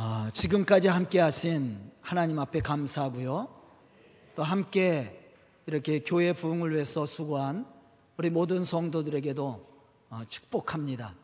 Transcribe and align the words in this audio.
아, 0.00 0.30
지금까지 0.32 0.86
함께 0.86 1.18
하신 1.18 1.76
하나님 2.00 2.38
앞에 2.38 2.60
감사하고요. 2.60 3.48
또 4.36 4.44
함께 4.44 5.32
이렇게 5.66 6.04
교회 6.04 6.32
부흥을 6.32 6.72
위해서 6.72 7.04
수고한 7.04 7.66
우리 8.16 8.30
모든 8.30 8.62
성도들에게도 8.62 9.66
어, 10.10 10.20
축복합니다. 10.28 11.16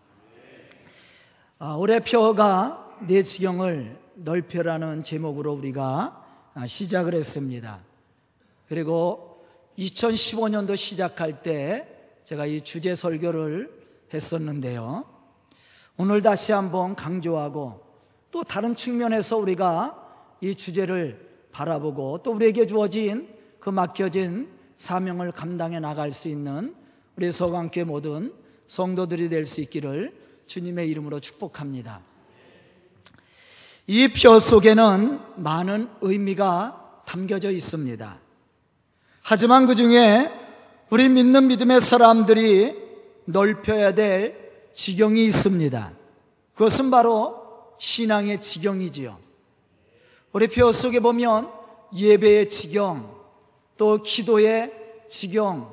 아, 1.61 1.75
올해 1.75 2.01
표어가 2.01 2.97
내 3.07 3.23
지경을 3.23 3.97
넓혀라는 4.17 5.05
제목으로 5.05 5.53
우리가 5.53 6.51
아, 6.55 6.67
시작을 6.67 7.15
했습니다. 7.15 7.79
그리고 8.69 9.47
2015년도 9.79 10.77
시작할 10.77 11.45
때 11.45 11.87
제가 12.25 12.47
이 12.47 12.61
주제 12.61 12.97
설교를 12.97 13.71
했었는데요. 14.13 15.05
오늘 15.97 16.23
다시 16.23 16.51
한번 16.51 16.97
강조하고 16.97 17.84
또 18.35 18.43
다른 18.43 18.75
측면에서 18.75 19.37
우리가 19.37 19.97
이 20.41 20.57
주제를 20.57 21.25
바라보고 21.53 22.19
또 22.25 22.33
우리에게 22.33 22.67
주어진 22.67 23.29
그 23.61 23.71
맡겨진 23.71 24.49
사명을 24.77 25.31
감당해 25.31 25.79
나갈 25.79 26.11
수 26.11 26.27
있는 26.27 26.75
우리 27.17 27.31
서강교회 27.31 27.85
모든 27.85 28.35
성도들이 28.67 29.29
될 29.29 29.47
수 29.47 29.61
있기를 29.61 30.13
주님의 30.49 30.91
이름으로 30.91 31.21
축복합니다. 31.21 32.01
이 33.87 34.09
표 34.09 34.41
속에는 34.41 35.21
많은 35.37 35.89
의미가 36.01 37.03
담겨져 37.07 37.53
있습니다. 37.53 38.19
하지만 39.23 39.67
그 39.67 39.77
중에 39.77 40.29
우리 40.91 41.09
믿는 41.09 41.47
믿음의 41.47 41.81
사람들이 41.81 42.75
넓혀야 43.27 43.95
될 43.95 44.51
지경이 44.73 45.25
있습니다. 45.25 45.93
그것은 46.55 46.91
바로 46.91 47.44
신앙의 47.85 48.41
지경이지요. 48.41 49.19
우리 50.33 50.49
표 50.49 50.73
속에 50.73 51.01
보면 51.01 51.51
예배의 51.95 52.49
지경, 52.49 53.15
또 53.77 53.99
기도의 53.99 54.73
지경, 55.07 55.71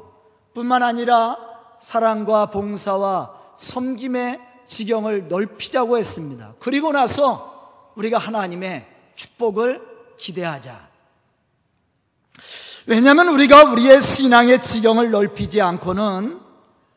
뿐만 0.53 0.83
아니라 0.83 1.37
사랑과 1.79 2.47
봉사와 2.47 3.53
섬김의 3.57 4.41
지경을 4.67 5.29
넓히자고 5.29 5.97
했습니다. 5.97 6.53
그리고 6.59 6.91
나서 6.91 7.91
우리가 7.95 8.17
하나님의 8.17 8.85
축복을 9.15 9.81
기대하자. 10.17 10.89
왜냐하면 12.87 13.29
우리가 13.29 13.71
우리의 13.71 14.01
신앙의 14.01 14.59
지경을 14.59 15.11
넓히지 15.11 15.61
않고는 15.61 16.41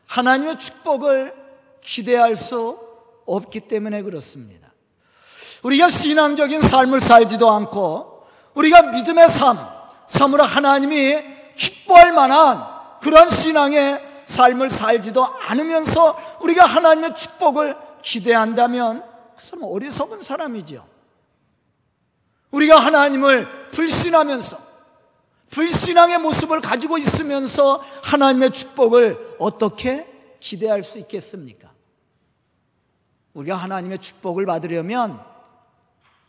하나님의 0.07 0.59
축복을 0.59 1.33
기대할 1.81 2.35
수 2.35 2.77
없기 3.25 3.61
때문에 3.61 4.01
그렇습니다. 4.01 4.64
우리가 5.65 5.89
신앙적인 5.89 6.61
삶을 6.61 7.01
살지도 7.01 7.49
않고 7.49 8.23
우리가 8.53 8.83
믿음의 8.83 9.29
삶, 9.29 9.57
참으로 10.07 10.43
하나님이 10.43 11.23
기뻐할 11.55 12.11
만한 12.11 12.63
그런 13.01 13.27
신앙의 13.27 13.99
삶을 14.25 14.69
살지도 14.69 15.25
않으면서 15.25 16.19
우리가 16.41 16.67
하나님의 16.67 17.15
축복을 17.15 17.75
기대한다면 18.03 19.03
그 19.35 19.43
사람은 19.43 19.67
어리석은 19.67 20.21
사람이죠. 20.21 20.87
우리가 22.51 22.77
하나님을 22.77 23.69
불신하면서 23.71 24.57
불신앙의 25.49 26.19
모습을 26.19 26.59
가지고 26.59 26.99
있으면서 26.99 27.83
하나님의 28.03 28.51
축복을 28.51 29.37
어떻게 29.39 30.07
기대할 30.39 30.83
수 30.83 30.99
있겠습니까? 30.99 31.71
우리가 33.33 33.55
하나님의 33.55 33.97
축복을 33.97 34.45
받으려면 34.45 35.34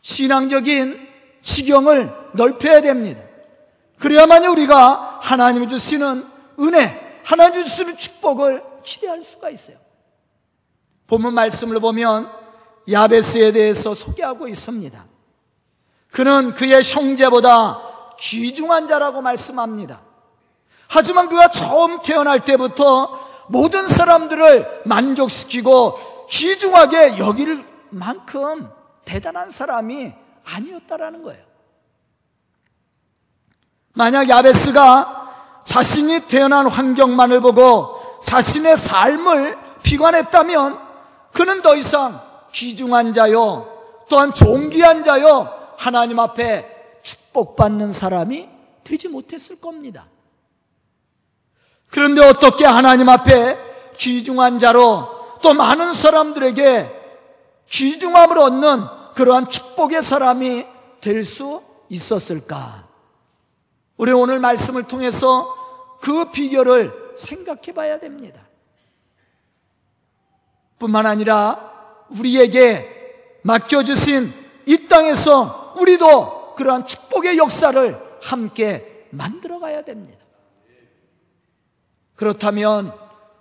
신앙적인 0.01 1.07
지경을 1.41 2.13
넓혀야 2.33 2.81
됩니다. 2.81 3.21
그래야만 3.99 4.45
우리가 4.45 5.19
하나님이 5.21 5.67
주시는 5.67 6.25
은혜, 6.59 7.21
하나님이 7.23 7.65
주시는 7.65 7.97
축복을 7.97 8.63
기대할 8.83 9.23
수가 9.23 9.49
있어요. 9.49 9.77
본문 11.07 11.33
말씀을 11.33 11.79
보면 11.79 12.29
야베스에 12.89 13.51
대해서 13.51 13.93
소개하고 13.93 14.47
있습니다. 14.47 15.05
그는 16.11 16.53
그의 16.53 16.81
형제보다 16.83 17.81
귀중한 18.19 18.87
자라고 18.87 19.21
말씀합니다. 19.21 20.01
하지만 20.89 21.27
그가 21.27 21.49
처음 21.49 22.01
태어날 22.01 22.39
때부터 22.39 23.27
모든 23.49 23.87
사람들을 23.87 24.83
만족시키고 24.85 26.27
귀중하게 26.29 27.17
여길 27.17 27.65
만큼 27.89 28.69
대단한 29.07 29.49
사람이 29.49 30.13
아니었다라는 30.43 31.23
거예요. 31.23 31.41
만약 33.93 34.27
야베스가 34.27 35.63
자신이 35.65 36.27
태어난 36.27 36.67
환경만을 36.67 37.39
보고 37.39 38.19
자신의 38.23 38.75
삶을 38.75 39.57
비관했다면 39.81 40.79
그는 41.31 41.61
더 41.61 41.75
이상 41.75 42.21
귀중한 42.51 43.13
자요, 43.13 44.03
또한 44.09 44.33
존귀한 44.33 45.03
자요, 45.03 45.53
하나님 45.77 46.19
앞에 46.19 46.99
축복받는 47.01 47.91
사람이 47.91 48.49
되지 48.83 49.07
못했을 49.07 49.61
겁니다. 49.61 50.05
그런데 51.89 52.27
어떻게 52.27 52.65
하나님 52.65 53.07
앞에 53.07 53.57
귀중한 53.97 54.59
자로 54.59 55.39
또 55.41 55.53
많은 55.53 55.93
사람들에게 55.93 56.91
귀중함을 57.69 58.37
얻는 58.37 58.96
그러한 59.17 59.49
축복의 59.49 60.03
사람이 60.03 60.67
될 61.01 61.25
수 61.25 61.63
있었을까? 61.89 62.87
우리 63.97 64.11
오늘 64.11 64.37
말씀을 64.39 64.83
통해서 64.83 65.97
그 66.01 66.29
비결을 66.29 67.13
생각해 67.15 67.73
봐야 67.73 67.99
됩니다. 67.99 68.47
뿐만 70.77 71.07
아니라 71.07 72.05
우리에게 72.19 73.39
맡겨주신 73.41 74.31
이 74.67 74.87
땅에서 74.87 75.73
우리도 75.79 76.53
그러한 76.53 76.85
축복의 76.85 77.39
역사를 77.39 78.19
함께 78.21 79.07
만들어 79.09 79.59
가야 79.59 79.81
됩니다. 79.81 80.19
그렇다면 82.15 82.93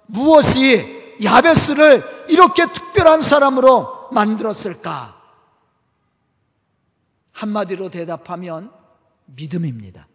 무엇이 0.06 1.16
야베스를 1.22 2.26
이렇게 2.30 2.64
특별한 2.64 3.20
사람으로 3.20 4.08
만들었을까? 4.12 5.15
한마디로 7.36 7.90
대답하면 7.90 8.72
믿음입니다. 9.26 10.08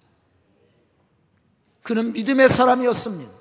그는 1.83 2.13
믿음의 2.13 2.49
사람이었습니다. 2.49 3.31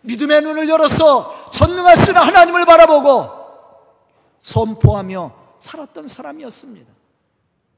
믿음의 0.00 0.40
눈을 0.42 0.68
열어서 0.68 1.50
전능하신 1.52 2.16
하나님을 2.16 2.66
바라보고 2.66 3.30
선포하며 4.40 5.32
살았던 5.60 6.08
사람이었습니다. 6.08 6.92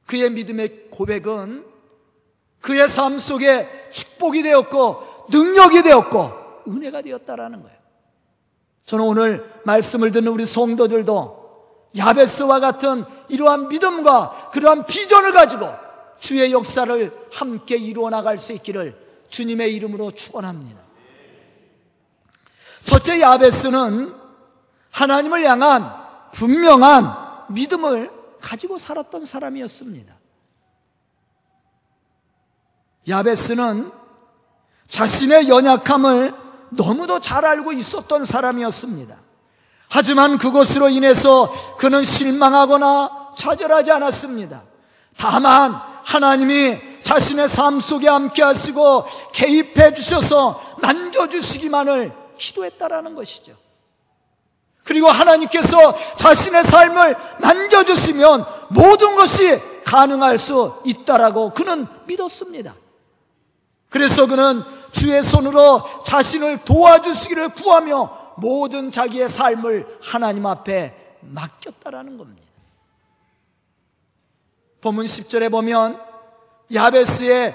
그의 0.06 0.30
믿음의 0.30 0.88
고백은 0.90 1.66
그의 2.60 2.88
삶 2.88 3.18
속에 3.18 3.90
축복이 3.90 4.42
되었고 4.42 5.26
능력이 5.30 5.82
되었고 5.82 6.62
은혜가 6.66 7.02
되었다라는 7.02 7.62
거예요. 7.62 7.76
저는 8.86 9.04
오늘 9.04 9.60
말씀을 9.64 10.12
듣는 10.12 10.28
우리 10.28 10.46
성도들도 10.46 11.44
야베스와 11.96 12.60
같은 12.60 13.04
이러한 13.28 13.68
믿음과 13.68 14.50
그러한 14.52 14.86
비전을 14.86 15.32
가지고 15.32 15.68
주의 16.18 16.52
역사를 16.52 17.28
함께 17.32 17.76
이루어 17.76 18.10
나갈 18.10 18.38
수 18.38 18.52
있기를 18.52 19.24
주님의 19.28 19.74
이름으로 19.74 20.10
축원합니다. 20.10 20.80
첫째 22.84 23.20
야베스는 23.20 24.14
하나님을 24.90 25.44
향한 25.44 25.90
분명한 26.32 27.46
믿음을 27.50 28.10
가지고 28.40 28.78
살았던 28.78 29.24
사람이었습니다. 29.24 30.14
야베스는 33.08 33.92
자신의 34.86 35.48
연약함을 35.48 36.34
너무도 36.70 37.20
잘 37.20 37.44
알고 37.44 37.72
있었던 37.72 38.24
사람이었습니다. 38.24 39.16
하지만 39.94 40.38
그것으로 40.38 40.88
인해서 40.88 41.54
그는 41.78 42.02
실망하거나 42.02 43.30
좌절하지 43.36 43.92
않았습니다. 43.92 44.64
다만 45.16 45.72
하나님이 46.02 46.80
자신의 47.00 47.48
삶 47.48 47.78
속에 47.78 48.08
함께 48.08 48.42
하시고 48.42 49.06
개입해 49.32 49.94
주셔서 49.94 50.60
만져주시기만을 50.78 52.12
기도했다라는 52.36 53.14
것이죠. 53.14 53.52
그리고 54.82 55.12
하나님께서 55.12 55.94
자신의 56.16 56.64
삶을 56.64 57.16
만져주시면 57.38 58.46
모든 58.70 59.14
것이 59.14 59.60
가능할 59.84 60.38
수 60.38 60.74
있다라고 60.84 61.50
그는 61.50 61.86
믿었습니다. 62.06 62.74
그래서 63.90 64.26
그는 64.26 64.64
주의 64.90 65.22
손으로 65.22 65.84
자신을 66.04 66.64
도와주시기를 66.64 67.50
구하며 67.50 68.23
모든 68.36 68.90
자기의 68.90 69.28
삶을 69.28 69.98
하나님 70.02 70.46
앞에 70.46 71.18
맡겼다라는 71.20 72.18
겁니다. 72.18 72.42
본문 74.80 75.06
10절에 75.06 75.50
보면 75.50 76.00
야베스의 76.72 77.54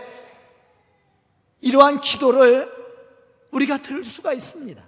이러한 1.62 2.00
기도를 2.00 2.72
우리가 3.52 3.78
들을 3.78 4.04
수가 4.04 4.34
있습니다. 4.34 4.82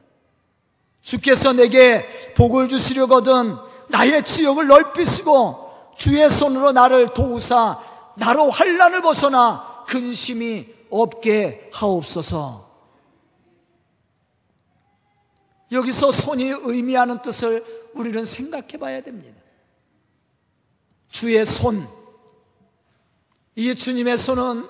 주께서 1.02 1.54
내게 1.54 2.06
복을 2.36 2.68
주시려거든 2.68 3.58
나의 3.90 4.24
지역을 4.24 4.68
넓히시고 4.68 5.92
주의 5.98 6.30
손으로 6.30 6.72
나를 6.72 7.10
도우사 7.10 7.80
나로 8.18 8.50
환란을 8.50 9.02
벗어나 9.02 9.84
근심이 9.88 10.68
없게 10.90 11.70
하옵소서. 11.74 12.71
여기서 15.72 16.12
손이 16.12 16.44
의미하는 16.64 17.22
뜻을 17.22 17.64
우리는 17.94 18.26
생각해 18.26 18.78
봐야 18.80 19.02
됩니다. 19.02 19.40
주의 21.08 21.46
손. 21.46 21.88
이 23.56 23.76
주님의 23.76 24.18
손은 24.18 24.68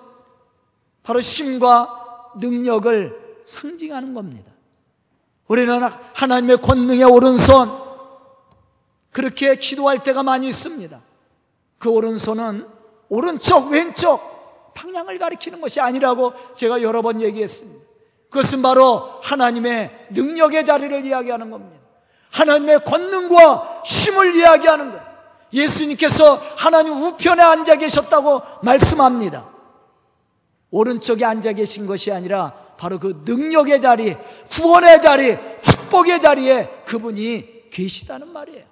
바로 1.03 1.19
힘과 1.19 2.33
능력을 2.39 3.42
상징하는 3.45 4.13
겁니다. 4.13 4.51
우리는 5.48 5.81
하나님의 6.13 6.57
권능의 6.57 7.04
오른손, 7.04 7.69
그렇게 9.12 9.56
기도할 9.56 10.04
때가 10.04 10.24
많이 10.24 10.47
있습니다. 10.47 11.01
그 11.77 11.89
오른손은 11.89 12.68
오른쪽, 13.09 13.69
왼쪽 13.71 14.74
방향을 14.74 15.19
가리키는 15.19 15.59
것이 15.59 15.81
아니라고 15.81 16.33
제가 16.56 16.81
여러 16.81 17.01
번 17.01 17.21
얘기했습니다. 17.21 17.91
그것은 18.31 18.62
바로 18.62 19.19
하나님의 19.22 20.07
능력의 20.12 20.63
자리를 20.66 21.06
이야기하는 21.06 21.51
겁니다. 21.51 21.80
하나님의 22.31 22.80
권능과 22.86 23.83
힘을 23.86 24.33
이야기하는 24.36 24.92
것. 24.94 25.01
예수님께서 25.51 26.36
하나님 26.56 26.94
우편에 26.94 27.44
앉아 27.44 27.75
계셨다고 27.75 28.42
말씀합니다. 28.63 29.50
오른쪽에 30.69 31.25
앉아 31.25 31.51
계신 31.51 31.86
것이 31.86 32.10
아니라 32.10 32.54
바로 32.78 33.00
그 33.00 33.22
능력의 33.25 33.81
자리, 33.81 34.16
구원의 34.50 35.01
자리, 35.01 35.38
축복의 35.62 36.22
자리에 36.22 36.83
그분이 36.86 37.69
계시다는 37.69 38.30
말이에요. 38.30 38.66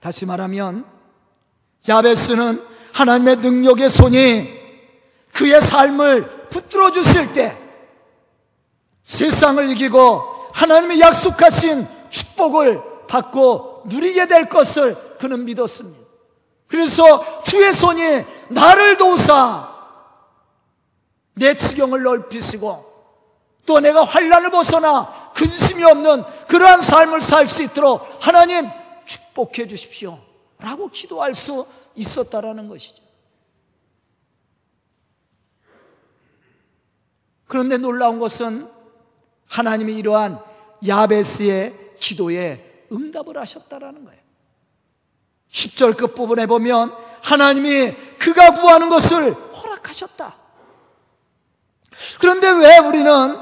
다시 0.00 0.26
말하면 0.26 0.84
야베스는 1.88 2.69
하나님의 3.00 3.36
능력의 3.36 3.88
손이 3.88 4.60
그의 5.32 5.60
삶을 5.62 6.48
붙들어 6.48 6.90
주실 6.90 7.32
때 7.32 7.56
세상을 9.02 9.68
이기고 9.70 10.50
하나님의 10.52 11.00
약속하신 11.00 11.86
축복을 12.10 13.06
받고 13.08 13.84
누리게 13.86 14.26
될 14.26 14.48
것을 14.48 15.16
그는 15.18 15.44
믿었습니다. 15.46 15.98
그래서 16.66 17.42
주의 17.42 17.72
손이 17.72 18.24
나를 18.50 18.96
도우사 18.98 19.68
내 21.34 21.56
지경을 21.56 22.02
넓히시고 22.02 22.84
또 23.64 23.80
내가 23.80 24.04
환란을 24.04 24.50
벗어나 24.50 25.32
근심이 25.34 25.82
없는 25.84 26.22
그러한 26.48 26.82
삶을 26.82 27.20
살 27.20 27.46
수 27.46 27.62
있도록 27.62 28.06
하나님 28.20 28.68
축복해 29.06 29.66
주십시오. 29.66 30.29
라고 30.60 30.88
기도할 30.88 31.34
수 31.34 31.66
있었다라는 31.94 32.68
것이죠. 32.68 33.02
그런데 37.46 37.78
놀라운 37.78 38.18
것은 38.18 38.70
하나님이 39.46 39.96
이러한 39.96 40.40
야베스의 40.86 41.96
기도에 41.98 42.86
응답을 42.92 43.36
하셨다라는 43.36 44.04
거예요. 44.04 44.20
10절 45.50 45.96
끝부분에 45.96 46.46
보면 46.46 46.94
하나님이 47.22 47.92
그가 48.18 48.52
구하는 48.54 48.88
것을 48.88 49.32
허락하셨다. 49.34 50.38
그런데 52.20 52.50
왜 52.50 52.78
우리는 52.78 53.36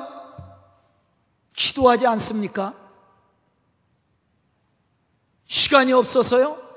기도하지 1.53 2.07
않습니까? 2.07 2.75
시간이 5.47 5.93
없어서요? 5.93 6.68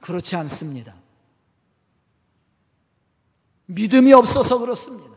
그렇지 0.00 0.36
않습니다. 0.36 0.94
믿음이 3.66 4.12
없어서 4.12 4.58
그렇습니다. 4.58 5.16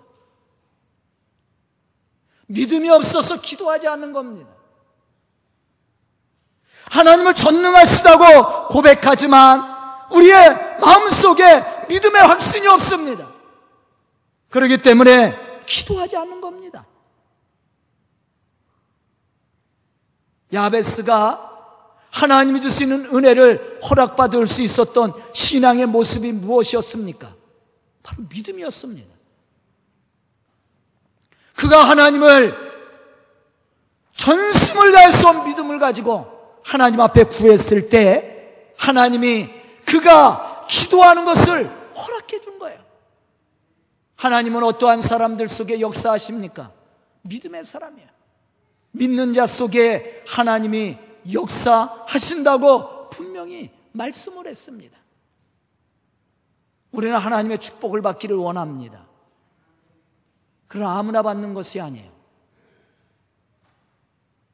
믿음이 2.47 2.89
없어서 2.89 3.39
기도하지 3.39 3.87
않는 3.87 4.11
겁니다. 4.11 4.49
하나님을 6.89 7.35
전능하시다고 7.35 8.69
고백하지만 8.69 9.61
우리의 10.11 10.79
마음속에 10.79 11.85
믿음의 11.87 12.21
확신이 12.21 12.67
없습니다. 12.67 13.29
그렇기 14.49 14.81
때문에 14.81 15.63
기도하지 15.65 16.17
않는 16.17 16.41
겁니다. 16.41 16.87
야베스가 20.51 21.48
하나님이 22.11 22.61
주시는 22.61 23.15
은혜를 23.15 23.79
허락받을 23.89 24.47
수 24.47 24.61
있었던 24.61 25.13
신앙의 25.33 25.85
모습이 25.85 26.31
무엇이었습니까? 26.31 27.35
바로 28.03 28.23
믿음이었습니다. 28.29 29.15
그가 31.55 31.83
하나님을 31.83 32.55
전심을 34.13 34.91
다해서 34.91 35.43
믿음을 35.43 35.79
가지고 35.79 36.27
하나님 36.63 37.01
앞에 37.01 37.25
구했을 37.25 37.89
때 37.89 38.73
하나님이 38.77 39.49
그가 39.85 40.65
기도하는 40.69 41.25
것을 41.25 41.65
허락해 41.95 42.41
준 42.41 42.59
거예요. 42.59 42.79
하나님은 44.15 44.63
어떠한 44.63 45.01
사람들 45.01 45.47
속에 45.47 45.79
역사하십니까? 45.79 46.71
믿음의 47.21 47.63
사람이에요. 47.63 48.09
믿는 48.91 49.33
자 49.33 49.45
속에 49.45 50.23
하나님이 50.27 50.97
역사하신다고 51.33 53.09
분명히 53.09 53.71
말씀을 53.91 54.47
했습니다. 54.47 54.97
우리는 56.91 57.15
하나님의 57.15 57.59
축복을 57.59 58.01
받기를 58.01 58.35
원합니다. 58.35 59.07
그러나 60.67 60.97
아무나 60.97 61.21
받는 61.21 61.53
것이 61.53 61.79
아니에요. 61.79 62.11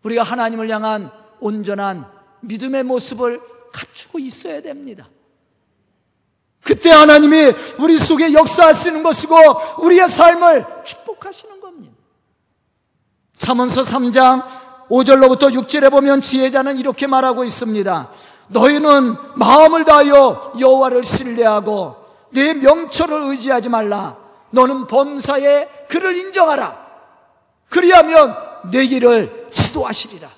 우리가 0.04 0.24
하나님을 0.24 0.70
향한 0.70 1.12
온전한 1.40 2.10
믿음의 2.42 2.84
모습을 2.84 3.42
갖추고 3.72 4.20
있어야 4.20 4.62
됩니다. 4.62 5.10
그때 6.62 6.90
하나님이 6.90 7.54
우리 7.80 7.98
속에 7.98 8.34
역사하시는 8.34 9.04
것이고 9.04 9.36
우리의 9.84 10.08
삶을 10.08 10.66
축복하시는 10.84 11.60
겁니다. 11.60 11.96
잠언서 13.38 13.82
3장 13.82 14.65
5절로부터 14.90 15.54
6절에 15.54 15.92
보면 15.92 16.22
지혜자는 16.22 16.78
이렇게 16.78 17.08
말하고 17.08 17.44
있습니다. 17.44 18.10
너희는 18.48 19.16
마음을 19.36 19.86
다하여 19.86 20.54
여호와를 20.60 21.04
신뢰하고 21.04 21.96
내 22.32 22.54
명철을 22.54 23.30
의지하지 23.32 23.70
말라. 23.70 24.18
너는 24.52 24.88
범사에 24.88 25.68
그를 25.90 26.16
인정하라. 26.16 26.86
그리하면 27.70 28.36
내 28.72 28.86
길을 28.86 29.48
지도하시리라. 29.52 30.30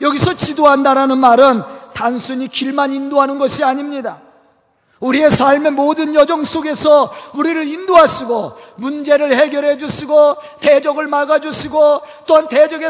여기서 0.00 0.34
지도한다라는 0.34 1.18
말은 1.18 1.62
단순히 1.94 2.48
길만 2.48 2.92
인도하는 2.92 3.38
것이 3.38 3.64
아닙니다. 3.64 4.20
우리의 5.00 5.30
삶의 5.30 5.72
모든 5.72 6.14
여정 6.14 6.44
속에서 6.44 7.12
우리를 7.34 7.64
인도하시고 7.66 8.52
문제를 8.76 9.34
해결해 9.34 9.76
주시고 9.76 10.36
대적을 10.60 11.06
막아 11.08 11.38
주시고 11.38 12.00
또한 12.26 12.48
대적에 12.48 12.88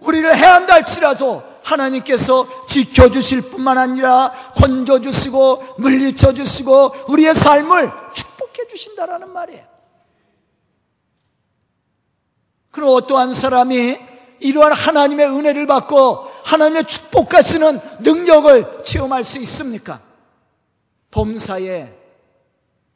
우리를 0.00 0.36
해한다 0.36 0.74
할지라도 0.74 1.42
하나님께서 1.62 2.46
지켜 2.66 3.10
주실 3.10 3.42
뿐만 3.42 3.78
아니라 3.78 4.32
건져 4.54 5.00
주시고 5.00 5.76
물리쳐 5.78 6.34
주시고 6.34 6.94
우리의 7.08 7.34
삶을 7.34 7.90
축복해 8.14 8.68
주신다라는 8.70 9.32
말이에요. 9.32 9.64
그럼 12.70 12.90
어떠한 12.90 13.32
사람이 13.32 13.98
이러한 14.40 14.72
하나님의 14.72 15.26
은혜를 15.26 15.66
받고 15.66 16.30
하나님의 16.44 16.84
축복하시는 16.84 17.80
능력을 18.00 18.82
체험할 18.84 19.24
수 19.24 19.38
있습니까? 19.38 20.00
범사에 21.10 21.94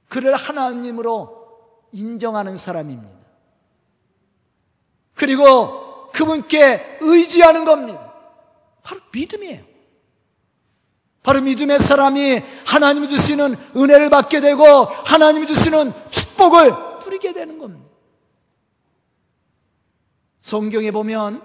그를 0.08 0.34
하나님으로 0.34 1.40
인정하는 1.92 2.56
사람입니다. 2.56 3.20
그리고 5.14 6.10
그분께 6.12 6.98
의지하는 7.00 7.64
겁니다. 7.64 8.12
바로 8.82 9.00
믿음이에요. 9.12 9.70
바로 11.22 11.40
믿음의 11.42 11.78
사람이 11.78 12.42
하나님이 12.66 13.08
주시는 13.08 13.54
은혜를 13.76 14.10
받게 14.10 14.40
되고 14.40 14.64
하나님이 14.64 15.46
주시는 15.46 15.92
축복을 16.10 16.72
누리게 17.04 17.32
되는 17.32 17.58
겁니다. 17.58 17.88
성경에 20.40 20.90
보면 20.90 21.42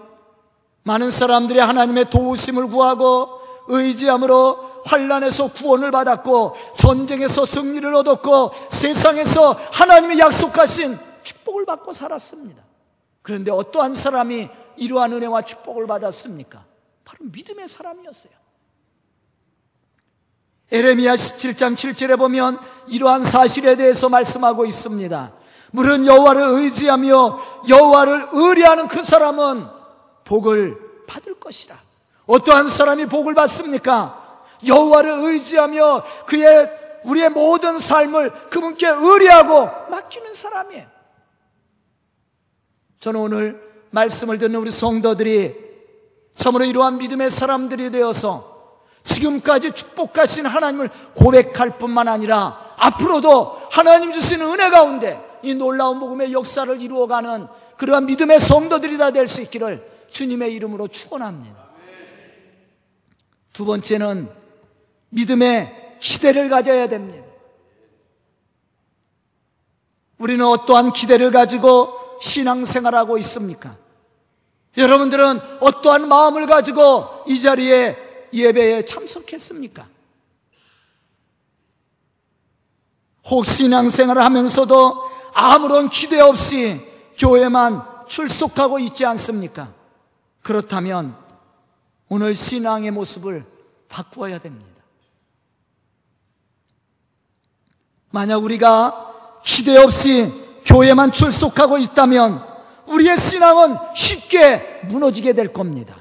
많은 0.84 1.12
사람들이 1.12 1.60
하나님의 1.60 2.10
도우심을 2.10 2.68
구하고 2.68 3.42
의지함으로 3.68 4.65
환란에서 4.86 5.48
구원을 5.52 5.92
받았고 5.92 6.56
전쟁에서 6.78 7.46
승리를 7.46 7.94
얻었고 7.94 8.52
세상에서 8.70 9.54
하나님이 9.74 10.20
약속하신 10.20 10.98
축복을 11.24 11.66
받고 11.66 11.92
살았습니다. 11.92 12.64
그런데 13.22 13.52
어떠한 13.52 13.96
사람이 13.96 14.50
이러한 14.78 15.14
은혜와 15.14 15.42
축복을 15.42 15.88
받았습니까? 15.88 16.64
바로 17.04 17.20
믿음의 17.32 17.68
사람이었어요. 17.68 18.34
에레미야 20.72 21.14
17장 21.14 21.74
7절에 21.74 22.18
보면 22.18 22.60
이러한 22.88 23.24
사실에 23.24 23.76
대해서 23.76 24.10
말씀하고 24.10 24.66
있습니다. 24.66 25.34
물은 25.72 26.06
여호와를 26.06 26.42
의지하며 26.42 27.40
여호와를 27.70 28.28
의뢰하는 28.32 28.88
그 28.88 29.04
사람은 29.04 29.68
복을 30.24 31.06
받을 31.08 31.36
것이라. 31.40 31.80
어떠한 32.26 32.70
사람이 32.70 33.06
복을 33.08 33.36
받습니까? 33.36 34.25
여호와를 34.66 35.12
의지하며 35.12 36.04
그의 36.26 36.72
우리의 37.04 37.30
모든 37.30 37.78
삶을 37.78 38.32
그분께 38.50 38.88
의뢰하고 38.88 39.90
맡기는 39.92 40.34
사람이에요. 40.34 40.88
저는 43.00 43.20
오늘 43.20 43.62
말씀을 43.92 44.38
듣는 44.40 44.60
우리 44.60 44.72
성도들이 44.72 45.56
참으로 46.36 46.66
이러한 46.66 46.98
믿음의 46.98 47.30
사람들이 47.30 47.92
되어서 47.92 48.56
지금까지 49.04 49.72
축복하신 49.72 50.46
하나님을 50.48 50.90
고백할 51.16 51.78
뿐만 51.78 52.08
아니라 52.08 52.74
앞으로도 52.78 53.56
하나님 53.72 54.12
주시는 54.12 54.46
은혜 54.48 54.70
가운데 54.70 55.22
이 55.44 55.54
놀라운 55.54 56.00
복음의 56.00 56.34
역사를 56.34 56.82
이루어가는 56.82 57.48
그러한 57.78 58.08
믿음의 58.08 58.40
성도들이 58.40 58.98
다 58.98 59.12
될 59.12 59.28
수 59.28 59.42
있기를 59.44 59.88
주님의 60.10 60.54
이름으로 60.54 60.88
축원합니다. 60.88 61.66
두 63.54 63.66
번째는 63.66 64.30
믿음의 65.16 65.98
기대를 66.00 66.50
가져야 66.50 66.88
됩니다. 66.88 67.26
우리는 70.18 70.46
어떠한 70.46 70.94
기대를 70.94 71.32
가지고 71.32 72.18
신앙생활하고 72.22 73.18
있습니까? 73.20 73.78
여러분들은 74.78 75.40
어떠한 75.62 76.08
마음을 76.08 76.48
가지고 76.48 77.24
이 77.28 77.40
자리에 77.40 77.98
예배에 78.34 78.86
참석했습니까? 78.86 79.88
혹 83.28 83.46
신앙생활을 83.46 84.22
하면서도 84.22 85.10
아무런 85.34 85.90
기대 85.90 86.20
없이 86.20 86.80
교회만 87.18 88.06
출석하고 88.08 88.80
있지 88.80 89.06
않습니까? 89.06 89.74
그렇다면 90.42 91.16
오늘 92.10 92.36
신앙의 92.36 92.92
모습을 92.92 93.46
바꾸어야 93.90 94.40
됩니다. 94.40 94.75
만약 98.16 98.38
우리가 98.46 99.42
기대 99.44 99.78
없이 99.78 100.32
교회만 100.66 101.12
출석하고 101.12 101.78
있다면 101.80 102.42
우리의 102.88 103.18
신앙은 103.18 103.76
쉽게 103.94 104.84
무너지게 104.86 105.34
될 105.34 105.52
겁니다. 105.52 105.98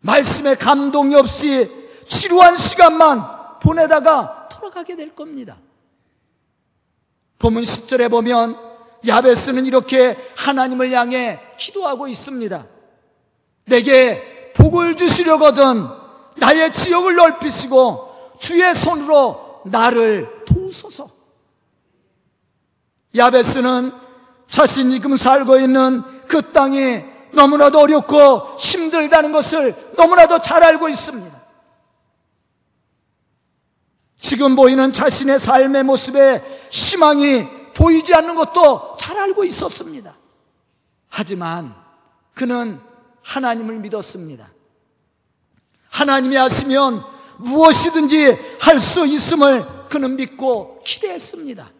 말씀에 0.00 0.56
감동이 0.56 1.14
없이 1.14 1.70
지루한 2.08 2.56
시간만 2.56 3.24
보내다가 3.62 4.48
돌아가게 4.50 4.96
될 4.96 5.14
겁니다. 5.14 5.58
본문 7.38 7.62
10절에 7.62 8.10
보면 8.10 8.56
야베스는 9.06 9.64
이렇게 9.64 10.16
하나님을 10.36 10.90
향해 10.90 11.38
기도하고 11.56 12.08
있습니다. 12.08 12.66
내게 13.66 14.52
복을 14.56 14.96
주시려거든 14.96 15.86
나의 16.38 16.72
지역을 16.72 17.14
넓히시고 17.14 18.34
주의 18.40 18.74
손으로 18.74 19.45
나를 19.70 20.44
도우소서. 20.46 21.10
야베스는 23.14 23.92
자신이 24.46 24.92
지금 24.92 25.16
살고 25.16 25.58
있는 25.58 26.02
그 26.28 26.52
땅이 26.52 27.04
너무나도 27.32 27.78
어렵고 27.80 28.56
힘들다는 28.58 29.32
것을 29.32 29.92
너무나도 29.96 30.40
잘 30.40 30.62
알고 30.62 30.88
있습니다. 30.88 31.36
지금 34.16 34.56
보이는 34.56 34.92
자신의 34.92 35.38
삶의 35.38 35.84
모습에 35.84 36.42
희망이 36.70 37.46
보이지 37.74 38.14
않는 38.14 38.34
것도 38.34 38.96
잘 38.98 39.16
알고 39.16 39.44
있었습니다. 39.44 40.16
하지만 41.08 41.74
그는 42.34 42.80
하나님을 43.22 43.76
믿었습니다. 43.76 44.50
하나님이 45.90 46.36
하시면 46.36 47.15
무엇이든지 47.38 48.56
할 48.60 48.78
수 48.78 49.06
있음을 49.06 49.66
그는 49.88 50.16
믿고 50.16 50.82
기대했습니다. 50.84 51.70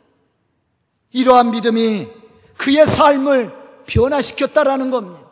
이러한 1.12 1.50
믿음이 1.50 2.08
그의 2.56 2.86
삶을 2.86 3.52
변화시켰다라는 3.86 4.90
겁니다. 4.90 5.26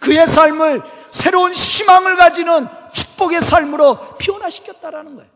그의 0.00 0.26
삶을 0.26 0.82
새로운 1.10 1.52
희망을 1.52 2.16
가지는 2.16 2.66
축복의 2.92 3.40
삶으로 3.40 4.16
변화시켰다라는 4.18 5.16
거예요. 5.16 5.30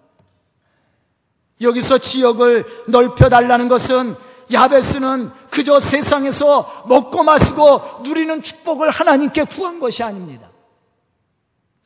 여기서 1.61 1.99
지역을 1.99 2.65
넓혀달라는 2.89 3.69
것은 3.69 4.17
야베스는 4.53 5.31
그저 5.51 5.81
세상에서 5.81 6.85
먹고 6.87 7.23
마시고 7.23 8.03
누리는 8.05 8.43
축복을 8.43 8.91
하나님께 8.91 9.45
구한 9.45 9.79
것이 9.79 10.03
아닙니다. 10.03 10.51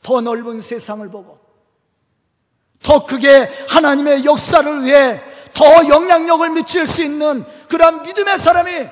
더 0.02 0.21
넓은 0.21 0.61
세상을 0.61 1.09
보고 1.11 1.38
더 2.83 3.04
크게 3.04 3.50
하나님의 3.69 4.25
역사를 4.25 4.83
위해 4.85 5.21
더 5.52 5.64
영향력을 5.88 6.49
미칠 6.50 6.87
수 6.87 7.02
있는 7.02 7.45
그러한 7.69 8.02
믿음의 8.02 8.38
사람이 8.38 8.88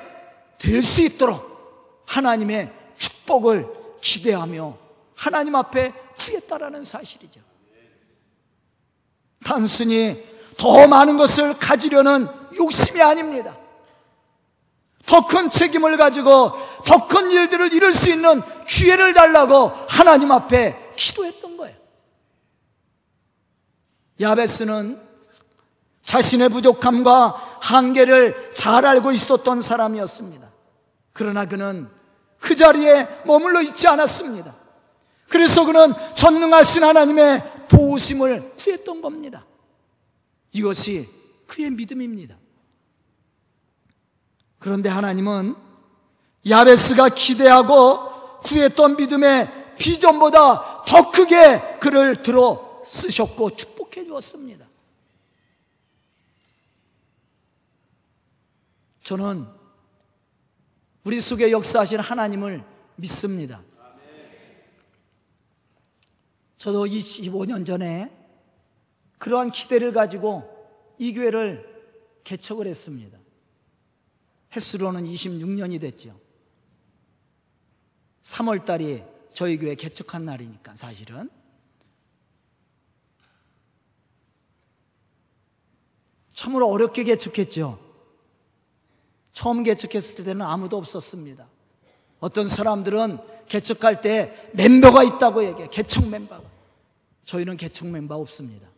될 0.59 0.83
수 0.83 1.01
있도록 1.01 2.03
하나님의 2.05 2.71
축복을 2.97 3.67
기대하며 4.01 4.77
하나님 5.15 5.55
앞에 5.55 5.93
구했다라는 6.17 6.83
사실이죠. 6.83 7.39
단순히 9.43 10.21
더 10.57 10.87
많은 10.87 11.17
것을 11.17 11.57
가지려는 11.57 12.27
욕심이 12.57 13.01
아닙니다. 13.01 13.57
더 15.05 15.25
큰 15.25 15.49
책임을 15.49 15.97
가지고 15.97 16.51
더 16.85 17.07
큰 17.07 17.31
일들을 17.31 17.73
이룰 17.73 17.93
수 17.93 18.11
있는 18.11 18.41
기회를 18.67 19.13
달라고 19.13 19.71
하나님 19.87 20.31
앞에 20.31 20.88
기도했던 20.99 21.57
거예요. 21.57 21.77
야베스는 24.19 25.01
자신의 26.01 26.49
부족함과 26.49 27.59
한계를 27.61 28.51
잘 28.53 28.85
알고 28.85 29.11
있었던 29.11 29.61
사람이었습니다. 29.61 30.51
그러나 31.13 31.45
그는 31.45 31.89
그 32.39 32.55
자리에 32.55 33.07
머물러 33.25 33.61
있지 33.61 33.87
않았습니다. 33.87 34.55
그래서 35.29 35.65
그는 35.65 35.93
전능하신 36.15 36.83
하나님의 36.83 37.67
도우심을 37.69 38.55
구했던 38.57 39.01
겁니다. 39.01 39.45
이것이 40.51 41.07
그의 41.47 41.69
믿음입니다. 41.69 42.35
그런데 44.57 44.89
하나님은 44.89 45.55
야베스가 46.49 47.09
기대하고 47.09 48.39
구했던 48.39 48.97
믿음의 48.97 49.75
비전보다 49.77 50.78
더 50.89 51.11
크게 51.11 51.77
그를 51.79 52.23
들어 52.23 52.83
쓰셨고 52.87 53.51
축복해 53.51 54.05
주었습니다. 54.05 54.67
저는 59.03 59.45
우리 61.03 61.21
속에 61.21 61.51
역사하신 61.51 61.99
하나님을 61.99 62.65
믿습니다. 62.95 63.63
저도 66.57 66.85
25년 66.87 67.67
전에 67.67 68.11
그러한 69.19 69.51
기대를 69.51 69.93
가지고 69.93 70.43
이 70.97 71.13
교회를 71.13 71.67
개척을 72.23 72.65
했습니다. 72.65 73.19
횟수로는 74.55 75.03
26년이 75.03 75.79
됐죠. 75.79 76.19
3월 78.23 78.65
달이 78.65 79.03
저희 79.33 79.57
교회 79.57 79.75
개척한 79.75 80.25
날이니까 80.25 80.75
사실은. 80.75 81.29
참으로 86.33 86.69
어렵게 86.69 87.03
개척했죠. 87.03 87.79
처음 89.33 89.63
개척했을 89.63 90.23
때는 90.23 90.41
아무도 90.45 90.77
없었습니다. 90.77 91.47
어떤 92.19 92.47
사람들은 92.47 93.19
개척할 93.47 94.01
때 94.01 94.49
멤버가 94.53 95.03
있다고 95.03 95.43
얘기해. 95.43 95.69
개척 95.69 96.07
멤버가. 96.07 96.47
저희는 97.25 97.57
개척 97.57 97.87
멤버 97.87 98.15
없습니다. 98.15 98.69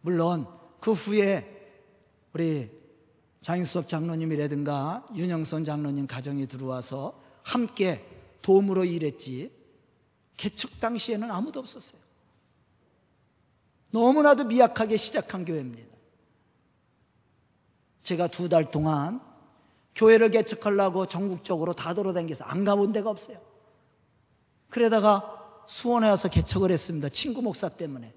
물론 0.00 0.46
그 0.80 0.92
후에 0.92 1.56
우리 2.32 2.77
장인석 3.48 3.88
장로님이라든가 3.88 5.06
윤영선 5.16 5.64
장로님 5.64 6.06
가정에 6.06 6.44
들어와서 6.44 7.18
함께 7.42 8.06
도움으로 8.42 8.84
일했지 8.84 9.50
개척 10.36 10.78
당시에는 10.80 11.30
아무도 11.30 11.58
없었어요. 11.58 11.98
너무나도 13.90 14.44
미약하게 14.44 14.98
시작한 14.98 15.46
교회입니다. 15.46 15.96
제가 18.02 18.26
두 18.26 18.50
달 18.50 18.70
동안 18.70 19.22
교회를 19.94 20.30
개척하려고 20.30 21.06
전국적으로 21.06 21.72
다 21.72 21.94
돌아다니면서 21.94 22.44
안 22.44 22.66
가본 22.66 22.92
데가 22.92 23.08
없어요. 23.08 23.40
그러다가 24.68 25.64
수원에 25.66 26.06
와서 26.06 26.28
개척을 26.28 26.70
했습니다. 26.70 27.08
친구 27.08 27.40
목사 27.40 27.70
때문에. 27.70 28.12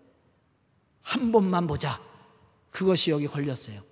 한 1.02 1.32
번만 1.32 1.68
보자. 1.68 2.02
그것이 2.70 3.12
여기 3.12 3.28
걸렸어요. 3.28 3.91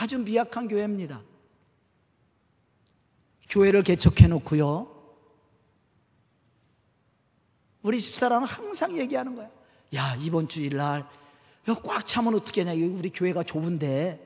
아주 0.00 0.18
미약한 0.18 0.68
교회입니다. 0.68 1.20
교회를 3.50 3.82
개척해 3.82 4.28
놓고요. 4.28 4.94
우리 7.82 8.00
집사람은 8.00 8.46
항상 8.46 8.96
얘기하는 8.96 9.34
거야. 9.34 9.50
야, 9.94 10.14
이번 10.20 10.46
주일날 10.46 11.08
꽉 11.84 12.06
차면 12.06 12.34
어떻게 12.34 12.62
하냐. 12.62 12.72
우리 12.72 13.10
교회가 13.10 13.42
좁은데. 13.42 14.24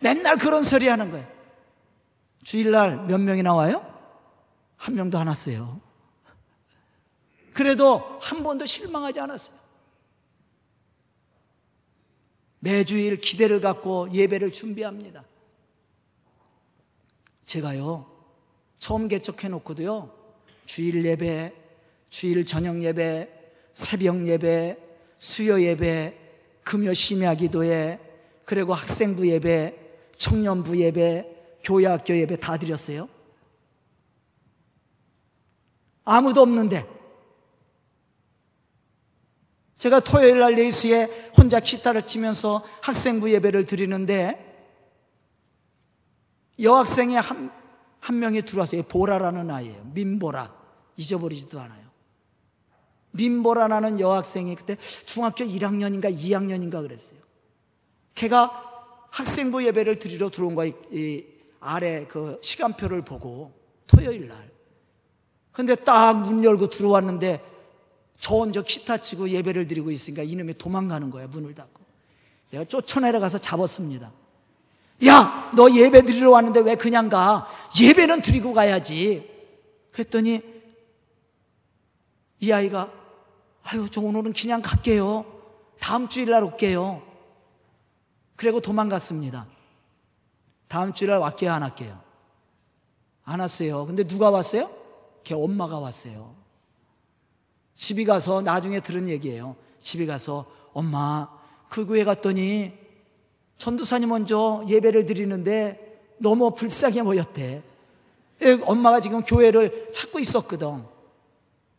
맨날 0.00 0.36
그런 0.36 0.62
소리 0.62 0.88
하는 0.88 1.10
거예요. 1.10 1.26
주일날 2.42 3.06
몇 3.06 3.18
명이 3.18 3.42
나와요? 3.42 3.84
한 4.76 4.94
명도 4.94 5.18
안 5.18 5.26
왔어요. 5.26 5.80
그래도 7.52 8.18
한 8.20 8.42
번도 8.42 8.66
실망하지 8.66 9.20
않았어요. 9.20 9.65
매주일 12.66 13.20
기대를 13.20 13.60
갖고 13.60 14.12
예배를 14.12 14.50
준비합니다. 14.50 15.24
제가요, 17.44 18.10
처음 18.76 19.06
개척해 19.06 19.48
놓고도요, 19.50 20.12
주일 20.64 21.04
예배, 21.04 21.54
주일 22.08 22.44
저녁 22.44 22.82
예배, 22.82 23.28
새벽 23.72 24.26
예배, 24.26 24.78
수요 25.16 25.62
예배, 25.62 26.18
금요 26.64 26.92
심야 26.92 27.36
기도회, 27.36 28.00
그리고 28.44 28.74
학생부 28.74 29.28
예배, 29.28 29.76
청년부 30.16 30.76
예배, 30.80 31.60
교회학교 31.62 32.16
예배 32.16 32.40
다 32.40 32.56
드렸어요. 32.56 33.08
아무도 36.02 36.40
없는데 36.42 36.84
제가 39.76 40.00
토요일 40.00 40.38
날 40.38 40.54
4시에 40.54 41.36
혼자 41.36 41.60
기타를 41.60 42.02
치면서 42.06 42.64
학생부 42.82 43.30
예배를 43.32 43.66
드리는데 43.66 44.42
여학생이 46.58 47.14
한, 47.16 47.50
한 48.00 48.18
명이 48.18 48.42
들어왔어요. 48.42 48.84
보라라는 48.84 49.50
아이예요. 49.50 49.90
민보라. 49.92 50.54
잊어버리지도 50.96 51.60
않아요. 51.60 51.86
민보라라는 53.10 54.00
여학생이 54.00 54.54
그때 54.56 54.76
중학교 55.04 55.44
1학년인가 55.44 56.14
2학년인가 56.14 56.80
그랬어요. 56.82 57.20
걔가 58.14 58.62
학생부 59.10 59.64
예배를 59.66 59.98
드리러 59.98 60.30
들어온 60.30 60.54
거야. 60.54 60.72
이 60.90 61.24
아래 61.60 62.06
그 62.06 62.38
시간표를 62.42 63.02
보고 63.02 63.52
토요일 63.86 64.28
날. 64.28 64.50
근데 65.52 65.74
딱 65.74 66.14
문 66.14 66.44
열고 66.44 66.68
들어왔는데 66.68 67.55
저 68.26 68.34
혼자 68.34 68.60
기타 68.60 68.96
치고 68.96 69.30
예배를 69.30 69.68
드리고 69.68 69.92
있으니까 69.92 70.24
이놈이 70.24 70.58
도망가는 70.58 71.10
거야. 71.12 71.28
문을 71.28 71.54
닫고. 71.54 71.80
내가 72.50 72.64
쫓아내려가서 72.64 73.38
잡았습니다. 73.38 74.10
야, 75.06 75.52
너 75.54 75.70
예배 75.70 76.02
드리러 76.02 76.32
왔는데 76.32 76.58
왜 76.62 76.74
그냥 76.74 77.08
가? 77.08 77.46
예배는 77.80 78.22
드리고 78.22 78.52
가야지. 78.52 79.30
그랬더니 79.92 80.42
이 82.40 82.50
아이가 82.50 82.92
아유, 83.62 83.88
저 83.92 84.00
오늘은 84.00 84.32
그냥 84.32 84.60
갈게요. 84.60 85.24
다음 85.78 86.08
주일날 86.08 86.42
올게요. 86.42 87.02
그리고 88.34 88.58
도망갔습니다. 88.58 89.46
다음 90.66 90.92
주일날 90.92 91.20
왔게요, 91.20 91.52
안 91.52 91.62
왔게요? 91.62 92.00
안 93.22 93.38
왔어요. 93.38 93.86
근데 93.86 94.02
누가 94.02 94.30
왔어요? 94.30 94.68
걔 95.22 95.34
엄마가 95.34 95.78
왔어요. 95.78 96.35
집에 97.76 98.04
가서 98.04 98.40
나중에 98.40 98.80
들은 98.80 99.08
얘기예요. 99.08 99.54
집에 99.78 100.06
가서 100.06 100.46
엄마 100.72 101.28
그 101.68 101.86
교회 101.86 102.02
갔더니 102.04 102.72
전도사님 103.58 104.08
먼저 104.08 104.64
예배를 104.66 105.06
드리는데 105.06 106.16
너무 106.18 106.54
불쌍해 106.54 107.02
보였대. 107.02 107.62
엄마가 108.64 109.00
지금 109.00 109.22
교회를 109.22 109.92
찾고 109.92 110.18
있었거든. 110.18 110.84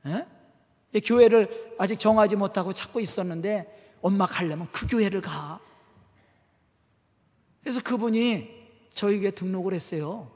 에? 0.06 0.26
교회를 1.02 1.76
아직 1.78 2.00
정하지 2.00 2.36
못하고 2.36 2.74
찾고 2.74 3.00
있었는데 3.00 3.98
엄마 4.02 4.26
가려면 4.26 4.68
그 4.72 4.88
교회를 4.88 5.22
가. 5.22 5.60
그래서 7.62 7.82
그분이 7.82 8.56
저에게 8.94 9.32
등록을 9.32 9.74
했어요. 9.74 10.32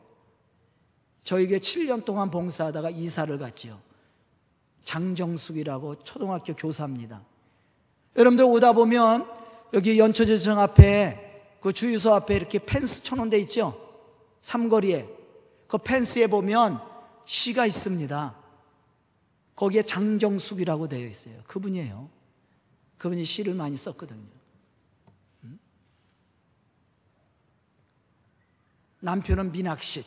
저에게 1.24 1.60
7년 1.60 2.04
동안 2.04 2.32
봉사하다가 2.32 2.90
이사를 2.90 3.38
갔지요. 3.38 3.80
장정숙이라고 4.84 6.04
초등학교 6.04 6.56
교사입니다. 6.56 7.22
여러분들 8.16 8.46
오다 8.46 8.74
보면 8.74 9.28
여기 9.74 9.98
연초재청 10.00 10.60
앞에 10.60 11.58
그 11.62 11.72
주유소 11.72 12.14
앞에 12.14 12.36
이렇게 12.36 12.60
펜스 12.60 13.04
쳐놓은 13.04 13.30
데 13.30 13.40
있죠? 13.40 13.78
삼거리에. 14.42 15.08
그 15.68 15.78
펜스에 15.78 16.28
보면 16.28 16.82
시가 17.26 17.66
있습니다. 17.66 18.36
거기에 19.56 19.84
장정숙이라고 19.84 20.90
되어 20.90 21.08
있어요. 21.08 21.42
그분이에요. 21.48 22.10
그분이 22.98 23.24
시를 23.24 23.54
많이 23.54 23.76
썼거든요. 23.76 24.28
음? 25.44 25.60
남편은 29.00 29.52
민학식. 29.52 30.06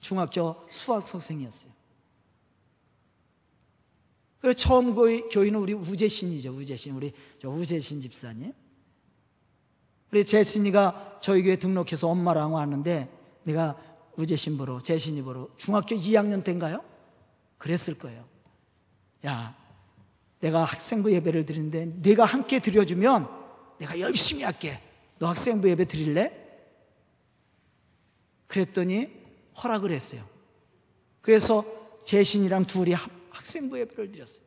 중학교 0.00 0.66
수학 0.70 1.06
선생이었어요. 1.06 1.79
그래서 4.40 4.56
처음 4.56 4.94
교인은 4.94 5.60
우리 5.60 5.74
우재신이죠. 5.74 6.50
우재신. 6.50 6.94
우리 6.94 7.12
우재신 7.44 8.00
집사님. 8.00 8.52
우리 10.10 10.24
재신이가 10.24 11.18
저희 11.20 11.42
교회 11.42 11.56
등록해서 11.56 12.08
엄마랑 12.08 12.54
왔는데 12.54 13.08
내가 13.44 13.76
우재신 14.16 14.56
보러, 14.58 14.80
재신이 14.80 15.22
보러 15.22 15.48
중학교 15.56 15.94
2학년 15.94 16.42
때인가요? 16.42 16.82
그랬을 17.58 17.96
거예요. 17.98 18.24
야, 19.26 19.56
내가 20.40 20.64
학생부 20.64 21.12
예배를 21.12 21.44
드리는데 21.46 21.86
내가 22.00 22.24
함께 22.24 22.58
드려주면 22.60 23.28
내가 23.78 24.00
열심히 24.00 24.42
할게. 24.42 24.80
너 25.18 25.28
학생부 25.28 25.68
예배 25.68 25.84
드릴래? 25.84 26.32
그랬더니 28.46 29.08
허락을 29.62 29.92
했어요. 29.92 30.24
그래서 31.20 31.64
재신이랑 32.04 32.64
둘이 32.64 32.94
학생부 33.30 33.78
예배를 33.78 34.12
드렸어요. 34.12 34.44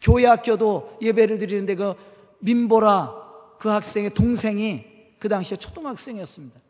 교회 0.00 0.26
학교도 0.26 0.98
예배를 1.00 1.38
드리는데 1.38 1.74
그 1.74 1.94
민보라 2.40 3.22
그 3.58 3.68
학생의 3.68 4.10
동생이 4.14 4.84
그 5.18 5.28
당시에 5.28 5.56
초등학생이었습니다. 5.56 6.60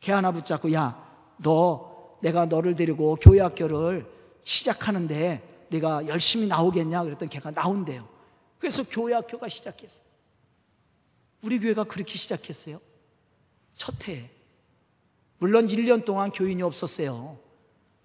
걔 0.00 0.12
하나 0.12 0.30
붙잡고 0.30 0.72
야, 0.72 1.34
너 1.38 2.18
내가 2.20 2.46
너를 2.46 2.74
데리고 2.74 3.16
교회 3.16 3.40
학교를 3.40 4.06
시작하는데 4.44 5.66
네가 5.70 6.06
열심히 6.06 6.46
나오겠냐? 6.46 7.02
그랬더니 7.04 7.30
걔가 7.30 7.50
나온대요. 7.50 8.08
그래서 8.58 8.82
교회 8.90 9.14
학교가 9.14 9.48
시작했어요. 9.48 10.04
우리 11.42 11.58
교회가 11.60 11.84
그렇게 11.84 12.18
시작했어요. 12.18 12.80
첫 13.76 14.08
해에. 14.08 14.28
물론 15.38 15.66
1년 15.66 16.04
동안 16.04 16.30
교인이 16.30 16.62
없었어요. 16.62 17.38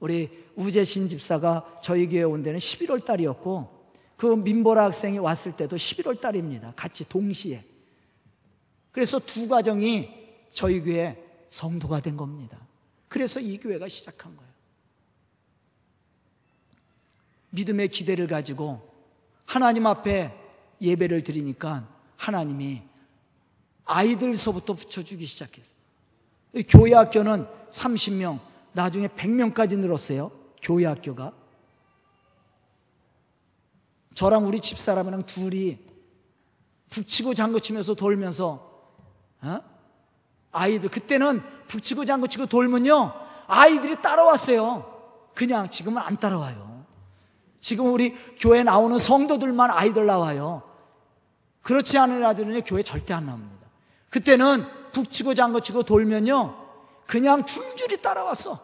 우리 0.03 0.29
우재신 0.57 1.07
집사가 1.07 1.79
저희 1.81 2.09
교회 2.09 2.23
온 2.23 2.43
데는 2.43 2.59
11월 2.59 3.05
달이었고 3.05 3.87
그 4.17 4.25
민보라 4.25 4.83
학생이 4.83 5.17
왔을 5.17 5.55
때도 5.55 5.77
11월 5.77 6.19
달입니다. 6.19 6.73
같이 6.75 7.07
동시에. 7.07 7.63
그래서 8.91 9.17
두 9.17 9.47
가정이 9.47 10.09
저희 10.51 10.81
교회 10.81 11.23
성도가 11.47 12.01
된 12.01 12.17
겁니다. 12.17 12.59
그래서 13.07 13.39
이 13.39 13.57
교회가 13.57 13.87
시작한 13.87 14.35
거예요. 14.35 14.51
믿음의 17.51 17.87
기대를 17.87 18.27
가지고 18.27 18.85
하나님 19.45 19.87
앞에 19.87 20.37
예배를 20.81 21.23
드리니까 21.23 21.87
하나님이 22.17 22.81
아이들서부터 23.85 24.73
붙여주기 24.73 25.25
시작했어요. 25.25 25.77
교회 26.67 26.93
학교는 26.93 27.47
30명, 27.69 28.51
나중에 28.73 29.07
100명까지 29.07 29.79
늘었어요. 29.79 30.31
교회 30.61 30.85
학교가. 30.85 31.33
저랑 34.13 34.45
우리 34.45 34.59
집사람이랑 34.59 35.25
둘이 35.25 35.79
북치고 36.89 37.33
장구치면서 37.33 37.95
돌면서 37.95 38.71
어? 39.41 39.59
아이들 40.51 40.89
그때는 40.89 41.41
북치고 41.67 42.05
장구치고 42.05 42.45
돌면요 42.45 43.13
아이들이 43.47 43.99
따라왔어요. 44.01 44.91
그냥 45.33 45.69
지금은 45.69 46.01
안 46.01 46.17
따라와요. 46.17 46.85
지금 47.59 47.91
우리 47.91 48.13
교회 48.39 48.61
나오는 48.61 48.97
성도들만 48.97 49.71
아이들 49.71 50.05
나와요. 50.05 50.61
그렇지 51.61 51.97
않은 51.97 52.23
아들은 52.23 52.61
교회 52.61 52.83
절대 52.83 53.13
안 53.13 53.25
나옵니다. 53.25 53.67
그때는 54.09 54.65
북치고 54.91 55.33
장구치고 55.33 55.83
돌면요 55.83 56.62
그냥 57.05 57.45
줄줄이 57.45 58.01
따라왔어. 58.01 58.59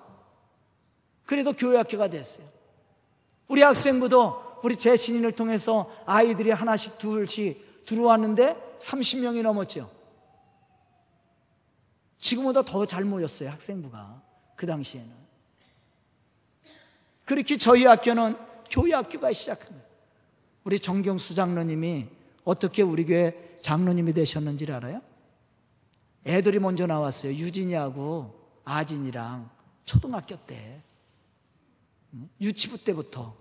그래도 1.26 1.54
교회 1.54 1.78
학교가 1.78 2.08
됐어요. 2.08 2.48
우리 3.48 3.62
학생부도 3.62 4.60
우리 4.64 4.76
재신인을 4.76 5.32
통해서 5.34 5.92
아이들이 6.06 6.52
하나씩 6.52 6.98
둘씩 6.98 7.86
들어왔는데 7.86 8.78
30명이 8.80 9.42
넘었죠. 9.42 9.90
지금보다 12.18 12.64
더 12.64 12.86
잘 12.86 13.06
모였어요, 13.06 13.50
학생부가. 13.50 14.22
그 14.56 14.68
당시에는. 14.68 15.10
그렇게 17.26 17.58
저희 17.58 17.86
학교는 17.86 18.36
교회 18.70 18.94
학교가 18.94 19.32
시작합니다. 19.32 19.88
우리 20.64 20.80
정경수 20.80 21.36
장로님이 21.36 22.08
어떻게 22.44 22.82
우리 22.82 23.06
교회 23.06 23.60
장로님이 23.62 24.14
되셨는지 24.14 24.72
알아요? 24.72 25.02
애들이 26.26 26.60
먼저 26.60 26.86
나왔어요. 26.86 27.34
유진이하고 27.34 28.40
아진이랑 28.66 29.50
초등학교 29.84 30.36
때. 30.46 30.82
유치부 32.42 32.84
때부터. 32.84 33.36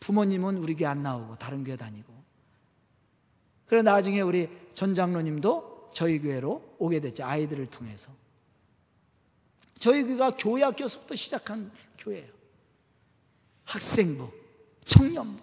부모님은 0.00 0.58
우리 0.58 0.74
교회 0.74 0.88
안 0.88 1.02
나오고 1.02 1.36
다른 1.36 1.64
교회 1.64 1.76
다니고. 1.76 2.12
그래 3.66 3.82
나중에 3.82 4.20
우리 4.20 4.48
전 4.74 4.94
장로님도 4.94 5.90
저희 5.92 6.18
교회로 6.20 6.76
오게 6.78 7.00
됐죠. 7.00 7.24
아이들을 7.24 7.66
통해서. 7.66 8.10
저희 9.78 10.02
교회가 10.04 10.32
교회 10.36 10.62
학교에서부터 10.62 11.14
시작한 11.14 11.70
교회예요. 11.98 12.28
학생부, 13.64 14.30
청년부. 14.84 15.38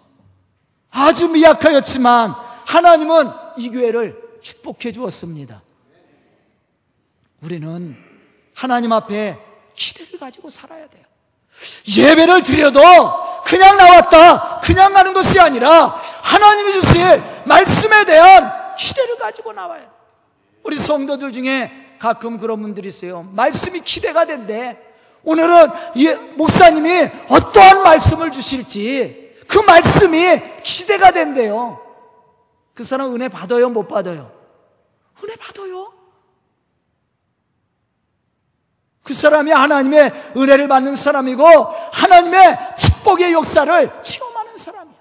아주 0.90 1.28
미약하였지만 1.28 2.30
하나님은 2.66 3.26
이 3.58 3.70
교회를 3.70 4.25
축복해 4.46 4.92
주었습니다. 4.92 5.60
우리는 7.42 7.96
하나님 8.54 8.92
앞에 8.92 9.36
기대를 9.74 10.20
가지고 10.20 10.50
살아야 10.50 10.86
돼요. 10.86 11.02
예배를 11.98 12.44
드려도 12.44 12.80
그냥 13.44 13.76
나왔다, 13.76 14.60
그냥 14.60 14.92
가는 14.92 15.12
것이 15.12 15.40
아니라 15.40 15.86
하나님이 16.22 16.72
주실 16.74 17.22
말씀에 17.46 18.04
대한 18.04 18.76
기대를 18.76 19.16
가지고 19.16 19.52
나와야 19.52 19.80
돼요. 19.80 19.90
우리 20.62 20.76
성도들 20.76 21.32
중에 21.32 21.96
가끔 21.98 22.38
그런 22.38 22.62
분들이 22.62 22.88
있어요. 22.88 23.22
말씀이 23.22 23.80
기대가 23.80 24.24
된대. 24.26 24.78
오늘은 25.24 26.36
목사님이 26.36 27.10
어떠한 27.30 27.82
말씀을 27.82 28.30
주실지 28.30 29.34
그 29.48 29.58
말씀이 29.58 30.40
기대가 30.62 31.10
된대요. 31.10 31.80
그 32.74 32.84
사람 32.84 33.12
은혜 33.14 33.28
받아요, 33.28 33.70
못 33.70 33.88
받아요? 33.88 34.35
은혜 35.22 35.36
받아요. 35.36 35.92
그 39.02 39.14
사람이 39.14 39.52
하나님의 39.52 40.32
은혜를 40.36 40.66
받는 40.66 40.96
사람이고 40.96 41.46
하나님의 41.92 42.58
축복의 42.76 43.32
역사를 43.32 44.02
체험하는 44.02 44.58
사람이야. 44.58 44.96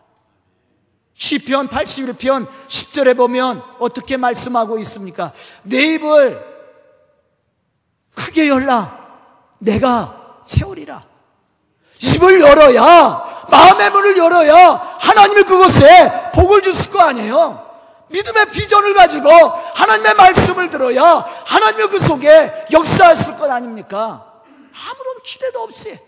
시편 1.16 1.70
81편 1.70 2.48
10절에 2.68 3.18
보면 3.18 3.64
어떻게 3.80 4.16
말씀하고 4.18 4.78
있습니까? 4.80 5.34
내 5.64 5.96
입을 5.96 6.40
크게 8.14 8.48
열라. 8.48 9.06
내가 9.58 10.42
채우리라. 10.46 11.04
입을 12.00 12.42
열어야 12.42 13.46
마음의 13.50 13.90
문을 13.90 14.18
열어야 14.18 14.56
하나님이 15.00 15.44
그곳에 15.44 16.32
복을 16.34 16.62
주실 16.62 16.92
거 16.92 17.02
아니에요. 17.02 17.65
믿음의 18.16 18.50
비전을 18.50 18.94
가지고 18.94 19.30
하나님의 19.30 20.14
말씀을 20.14 20.70
들어야 20.70 21.04
하나님의 21.04 21.90
그 21.90 22.00
속에 22.00 22.66
역사했을 22.72 23.38
것 23.38 23.52
아닙니까? 23.52 24.42
아무런 24.74 25.22
기대도 25.24 25.62
없이. 25.62 26.00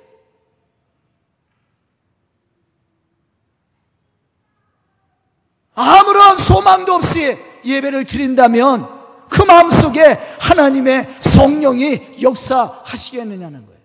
아무런 5.76 6.38
소망도 6.38 6.94
없이 6.94 7.38
예배를 7.66 8.06
드린다면 8.06 8.98
그 9.30 9.42
마음 9.44 9.70
속에 9.70 10.14
하나님의 10.40 11.18
성령이 11.20 12.22
역사하시겠느냐는 12.22 13.66
거예요. 13.66 13.78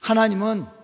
하나님은 0.00 0.75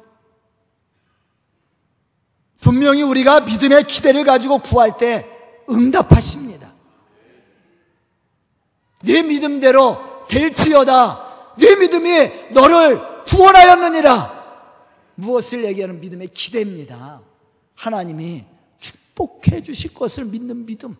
분명히 2.62 3.02
우리가 3.02 3.40
믿음의 3.40 3.84
기대를 3.84 4.24
가지고 4.24 4.58
구할 4.58 4.96
때 4.96 5.26
응답하십니다. 5.68 6.72
네 9.02 9.22
믿음대로 9.22 10.24
될지어다. 10.28 11.54
네 11.56 11.74
믿음이 11.76 12.30
너를 12.50 13.00
구원하였느니라. 13.26 14.42
무엇을 15.16 15.64
얘기하는 15.64 16.00
믿음의 16.00 16.28
기대입니다. 16.28 17.20
하나님이 17.74 18.44
축복해 18.78 19.62
주실 19.62 19.92
것을 19.92 20.24
믿는 20.24 20.64
믿음. 20.64 20.96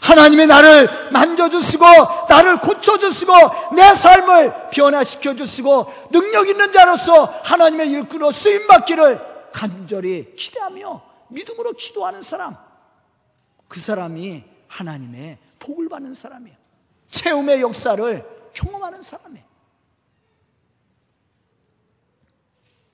하나님이 0.00 0.46
나를 0.46 0.88
만져주시고, 1.12 1.84
나를 2.28 2.58
고쳐주시고, 2.58 3.32
내 3.76 3.94
삶을 3.94 4.70
변화시켜 4.70 5.36
주시고, 5.36 5.92
능력 6.10 6.48
있는 6.48 6.72
자로서 6.72 7.26
하나님의 7.44 7.90
일꾼으로 7.90 8.30
쓰임받기를 8.30 9.29
간절히 9.52 10.34
기대하며 10.34 11.02
믿음으로 11.28 11.72
기도하는 11.72 12.22
사람. 12.22 12.56
그 13.68 13.78
사람이 13.78 14.44
하나님의 14.68 15.38
복을 15.58 15.88
받는 15.88 16.14
사람이에요. 16.14 16.56
체험의 17.06 17.60
역사를 17.60 18.50
경험하는 18.52 19.02
사람이에요. 19.02 19.44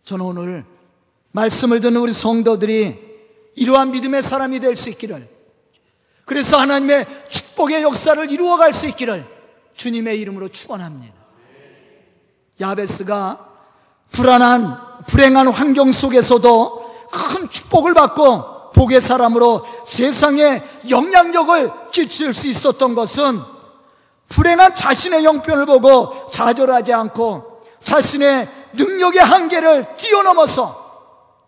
저는 0.04 0.24
오늘 0.24 0.64
말씀을 1.32 1.80
듣는 1.80 2.00
우리 2.00 2.12
성도들이 2.12 3.06
이러한 3.56 3.90
믿음의 3.90 4.22
사람이 4.22 4.60
될 4.60 4.76
수 4.76 4.90
있기를 4.90 5.28
그래서 6.24 6.58
하나님의 6.58 7.06
축복의 7.28 7.82
역사를 7.82 8.30
이루어갈 8.30 8.72
수 8.72 8.86
있기를 8.88 9.26
주님의 9.74 10.20
이름으로 10.20 10.48
축원합니다. 10.48 11.14
야베스가 12.60 13.52
불안한 14.10 14.85
불행한 15.06 15.48
환경 15.48 15.92
속에서도 15.92 17.08
큰 17.10 17.48
축복을 17.48 17.94
받고 17.94 18.72
복의 18.72 19.00
사람으로 19.00 19.64
세상에 19.84 20.62
영향력을 20.88 21.90
끼칠 21.92 22.32
수 22.34 22.48
있었던 22.48 22.94
것은 22.94 23.40
불행한 24.28 24.74
자신의 24.74 25.24
형편을 25.24 25.66
보고 25.66 26.26
좌절하지 26.26 26.92
않고 26.92 27.62
자신의 27.78 28.48
능력의 28.74 29.22
한계를 29.22 29.96
뛰어넘어서 29.96 30.84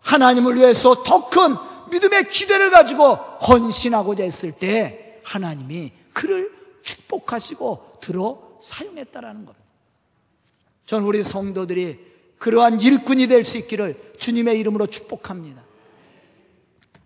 하나님을 0.01 0.55
위해서 0.55 1.03
더 1.03 1.29
큰 1.29 1.55
믿음의 1.91 2.29
기대를 2.29 2.69
가지고 2.69 3.15
헌신하고자 3.15 4.23
했을 4.23 4.51
때 4.51 5.21
하나님이 5.23 5.91
그를 6.13 6.51
축복하시고 6.83 7.97
들어 8.01 8.39
사용했다라는 8.61 9.45
겁니다. 9.45 9.65
전 10.85 11.03
우리 11.03 11.23
성도들이 11.23 12.08
그러한 12.39 12.79
일꾼이 12.81 13.27
될 13.27 13.43
수 13.43 13.57
있기를 13.57 14.13
주님의 14.17 14.59
이름으로 14.59 14.87
축복합니다. 14.87 15.61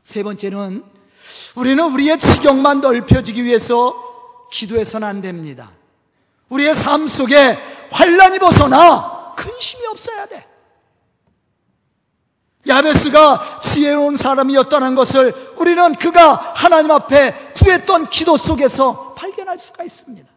세 0.03 0.23
번째는 0.23 0.83
우리는 1.55 1.83
우리의 1.93 2.19
지경만 2.19 2.81
넓혀지기 2.81 3.43
위해서 3.43 4.47
기도해서는 4.51 5.07
안 5.07 5.21
됩니다. 5.21 5.71
우리의 6.49 6.75
삶 6.75 7.07
속에 7.07 7.57
환란이 7.91 8.39
벗어나 8.39 9.33
근심이 9.35 9.85
없어야 9.87 10.25
돼. 10.27 10.47
야베스가 12.67 13.59
지혜로운 13.61 14.15
사람이었다는 14.15 14.95
것을 14.95 15.33
우리는 15.57 15.93
그가 15.95 16.53
하나님 16.55 16.91
앞에 16.91 17.51
구했던 17.57 18.09
기도 18.09 18.37
속에서 18.37 19.13
발견할 19.15 19.59
수가 19.59 19.83
있습니다. 19.83 20.31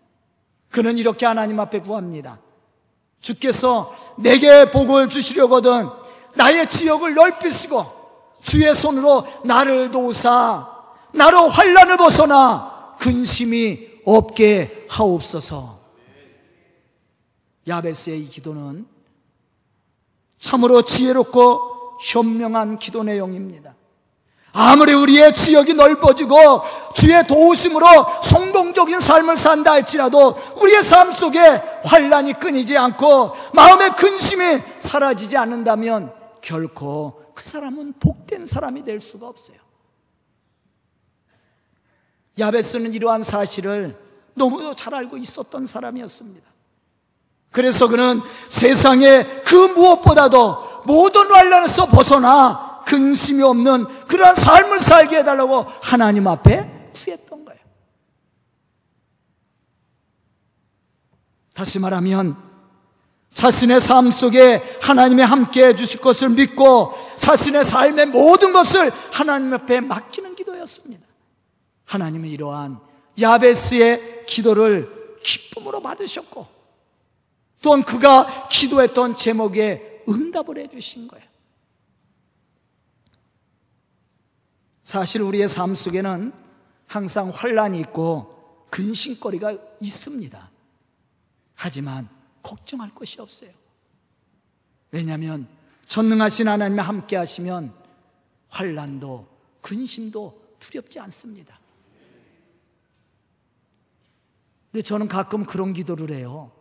그는 0.70 0.98
이렇게 0.98 1.24
하나님 1.26 1.60
앞에 1.60 1.80
구합니다. 1.80 2.38
주께서 3.26 3.94
내게 4.16 4.70
복을 4.70 5.08
주시려거든 5.08 5.88
나의 6.34 6.68
지역을 6.68 7.14
넓히시고 7.14 7.96
주의 8.40 8.72
손으로 8.74 9.26
나를 9.44 9.90
도우사 9.90 10.74
나로 11.12 11.48
환란을 11.48 11.96
벗어나 11.96 12.94
근심이 12.98 13.96
없게 14.04 14.86
하옵소서. 14.88 15.80
야베스의 17.66 18.20
이 18.20 18.28
기도는 18.28 18.86
참으로 20.38 20.82
지혜롭고 20.82 21.98
현명한 22.02 22.78
기도 22.78 23.02
내용입니다. 23.02 23.74
아무리 24.58 24.94
우리의 24.94 25.34
지역이 25.34 25.74
넓어지고 25.74 26.62
주의 26.94 27.26
도우심으로 27.26 27.86
성공적인 28.22 29.00
삶을 29.00 29.36
산다 29.36 29.72
할지라도 29.72 30.34
우리의 30.56 30.82
삶 30.82 31.12
속에 31.12 31.38
환란이 31.84 32.32
끊이지 32.32 32.78
않고 32.78 33.34
마음의 33.52 33.90
근심이 33.96 34.62
사라지지 34.80 35.36
않는다면 35.36 36.10
결코 36.40 37.22
그 37.34 37.44
사람은 37.44 37.94
복된 38.00 38.46
사람이 38.46 38.82
될 38.86 38.98
수가 38.98 39.28
없어요. 39.28 39.58
야베스는 42.38 42.94
이러한 42.94 43.22
사실을 43.22 43.94
너무도 44.32 44.74
잘 44.74 44.94
알고 44.94 45.18
있었던 45.18 45.66
사람이었습니다. 45.66 46.50
그래서 47.50 47.88
그는 47.88 48.22
세상에 48.48 49.22
그 49.44 49.54
무엇보다도 49.54 50.82
모든 50.86 51.30
환란에서 51.30 51.86
벗어나 51.86 52.65
근심이 52.86 53.42
없는 53.42 53.84
그러한 54.06 54.34
삶을 54.34 54.78
살게 54.78 55.18
해달라고 55.18 55.64
하나님 55.82 56.26
앞에 56.26 56.90
구했던 56.94 57.44
거예요. 57.44 57.60
다시 61.52 61.78
말하면 61.78 62.36
자신의 63.28 63.80
삶 63.80 64.10
속에 64.10 64.62
하나님이 64.80 65.22
함께 65.22 65.66
해 65.66 65.74
주실 65.74 66.00
것을 66.00 66.30
믿고 66.30 66.94
자신의 67.18 67.64
삶의 67.64 68.06
모든 68.06 68.52
것을 68.52 68.90
하나님 69.12 69.52
앞에 69.52 69.80
맡기는 69.80 70.36
기도였습니다. 70.36 71.04
하나님은 71.84 72.28
이러한 72.28 72.80
야베스의 73.20 74.26
기도를 74.26 75.18
기쁨으로 75.22 75.80
받으셨고 75.82 76.46
또한 77.62 77.82
그가 77.82 78.48
기도했던 78.48 79.16
제목에 79.16 80.04
응답을 80.08 80.58
해 80.58 80.68
주신 80.68 81.08
거예요. 81.08 81.25
사실 84.86 85.20
우리의 85.20 85.48
삶 85.48 85.74
속에는 85.74 86.32
항상 86.86 87.30
환란이 87.30 87.80
있고 87.80 88.64
근심거리가 88.70 89.58
있습니다. 89.82 90.50
하지만 91.56 92.08
걱정할 92.40 92.94
것이 92.94 93.20
없어요. 93.20 93.50
왜냐하면 94.92 95.48
전능하신 95.86 96.46
하나님이 96.46 96.80
함께 96.80 97.16
하시면 97.16 97.74
환란도 98.48 99.26
근심도 99.60 100.56
두렵지 100.60 101.00
않습니다. 101.00 101.58
근데 104.70 104.82
저는 104.82 105.08
가끔 105.08 105.44
그런 105.44 105.72
기도를 105.72 106.14
해요. 106.14 106.52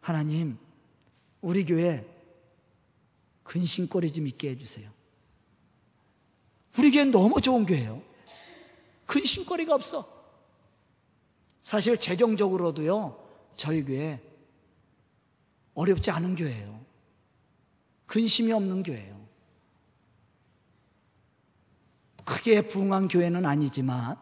하나님, 0.00 0.56
우리 1.42 1.66
교회 1.66 2.08
근심거리 3.42 4.10
좀 4.10 4.26
있게 4.26 4.52
해주세요. 4.52 4.97
우리 6.76 6.90
교회 6.90 7.04
너무 7.04 7.40
좋은 7.40 7.64
교회예요. 7.64 8.02
근심거리가 9.06 9.74
없어. 9.74 10.06
사실 11.62 11.96
재정적으로도요, 11.96 13.28
저희 13.56 13.84
교회 13.84 14.20
어렵지 15.74 16.10
않은 16.10 16.34
교회예요. 16.36 16.84
근심이 18.06 18.52
없는 18.52 18.82
교회예요. 18.82 19.18
크게 22.24 22.68
부흥한 22.68 23.08
교회는 23.08 23.46
아니지만, 23.46 24.16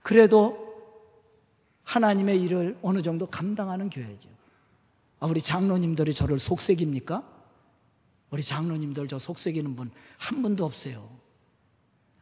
그래도 0.00 0.64
하나님의 1.84 2.42
일을 2.42 2.78
어느 2.82 3.02
정도 3.02 3.26
감당하는 3.26 3.90
교회죠. 3.90 4.28
아, 5.18 5.26
우리 5.26 5.40
장로님들이 5.40 6.14
저를 6.14 6.38
속색입니까? 6.38 7.34
우리 8.30 8.42
장로님들 8.42 9.08
저 9.08 9.18
속색이는 9.18 9.76
분 9.76 9.90
한 10.18 10.42
분도 10.42 10.64
없어요. 10.64 11.15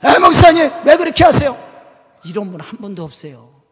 에, 0.05 0.19
목사님, 0.19 0.71
왜 0.85 0.97
그렇게 0.97 1.25
하세요? 1.25 1.57
이런 2.25 2.51
분 2.51 2.61
한 2.61 2.79
분도 2.79 3.05
없어요. 3.05 3.63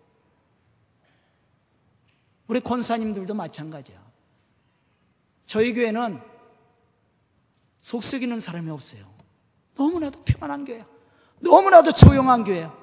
우리 2.46 2.60
권사님들도 2.60 3.34
마찬가지야. 3.34 4.00
저희 5.46 5.72
교회는 5.74 6.20
속썩이는 7.80 8.40
사람이 8.40 8.70
없어요. 8.70 9.04
너무나도 9.76 10.22
평안한 10.24 10.64
교회야. 10.64 10.86
너무나도 11.40 11.92
조용한 11.92 12.44
교회야. 12.44 12.74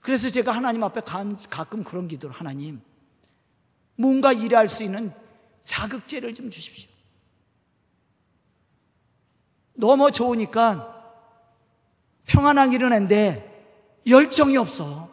그래서 0.00 0.30
제가 0.30 0.52
하나님 0.52 0.82
앞에 0.84 1.02
가끔 1.50 1.84
그런 1.84 2.08
기도를 2.08 2.34
하나님 2.34 2.80
뭔가 3.96 4.32
일할 4.32 4.68
수 4.68 4.82
있는 4.82 5.12
자극제를 5.64 6.34
좀 6.34 6.50
주십시오. 6.50 6.90
너무 9.74 10.10
좋으니까 10.10 10.97
평안하기는 12.28 12.92
한데 12.92 13.44
열정이 14.06 14.56
없어. 14.56 15.08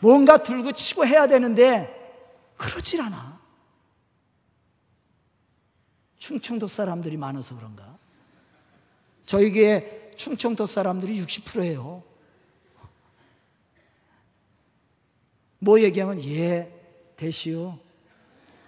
뭔가 0.00 0.38
들고 0.38 0.72
치고 0.72 1.06
해야 1.06 1.26
되는데 1.26 1.92
그러질 2.56 3.00
않아. 3.02 3.38
충청도 6.18 6.66
사람들이 6.68 7.16
많아서 7.16 7.54
그런가? 7.56 7.96
교회 9.28 10.12
충청도 10.16 10.66
사람들이 10.66 11.20
60%예요. 11.22 12.02
뭐 15.58 15.80
얘기하면 15.80 16.22
예, 16.24 16.72
되시오. 17.16 17.78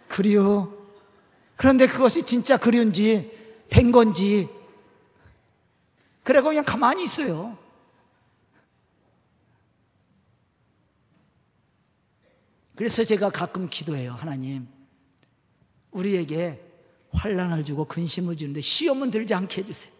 그리요. 0.08 0.76
그런데 1.56 1.86
그것이 1.86 2.24
진짜 2.24 2.56
그리운지 2.56 3.30
된 3.68 3.92
건지 3.92 4.48
그래고 6.28 6.50
그냥 6.50 6.62
가만히 6.62 7.04
있어요. 7.04 7.56
그래서 12.76 13.02
제가 13.02 13.30
가끔 13.30 13.66
기도해요. 13.66 14.12
하나님, 14.12 14.68
우리에게 15.90 16.62
환란을 17.14 17.64
주고 17.64 17.86
근심을 17.86 18.36
주는데 18.36 18.60
시험은 18.60 19.10
들지 19.10 19.32
않게 19.32 19.62
해주세요. 19.62 19.90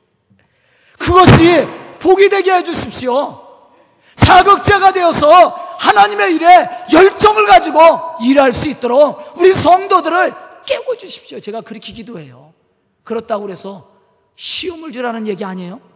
그것이 0.99 1.67
복이 1.99 2.29
되게 2.29 2.53
해주십시오. 2.57 3.73
자극자가 4.17 4.93
되어서 4.93 5.49
하나님의 5.79 6.35
일에 6.35 6.69
열정을 6.93 7.47
가지고 7.47 7.81
일할 8.23 8.53
수 8.53 8.69
있도록 8.69 9.39
우리 9.39 9.55
성도들을 9.55 10.35
깨워 10.67 10.95
주십시오. 10.99 11.41
제가 11.41 11.63
그렇게 11.63 11.95
기도해요. 11.95 12.53
그렇다고 13.03 13.49
해서 13.49 13.91
시험을 14.37 14.93
주라는 14.93 15.27
얘기 15.27 15.43
아니에요? 15.43 15.89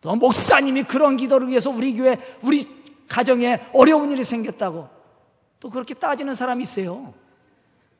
또 0.00 0.14
목사님이 0.14 0.84
그런 0.84 1.16
기도를 1.16 1.48
위해서 1.48 1.70
우리 1.70 1.94
교회, 1.94 2.16
우리 2.42 2.66
가정에 3.08 3.60
어려운 3.72 4.10
일이 4.12 4.22
생겼다고 4.22 4.88
또 5.60 5.70
그렇게 5.70 5.94
따지는 5.94 6.34
사람이 6.34 6.62
있어요. 6.62 7.14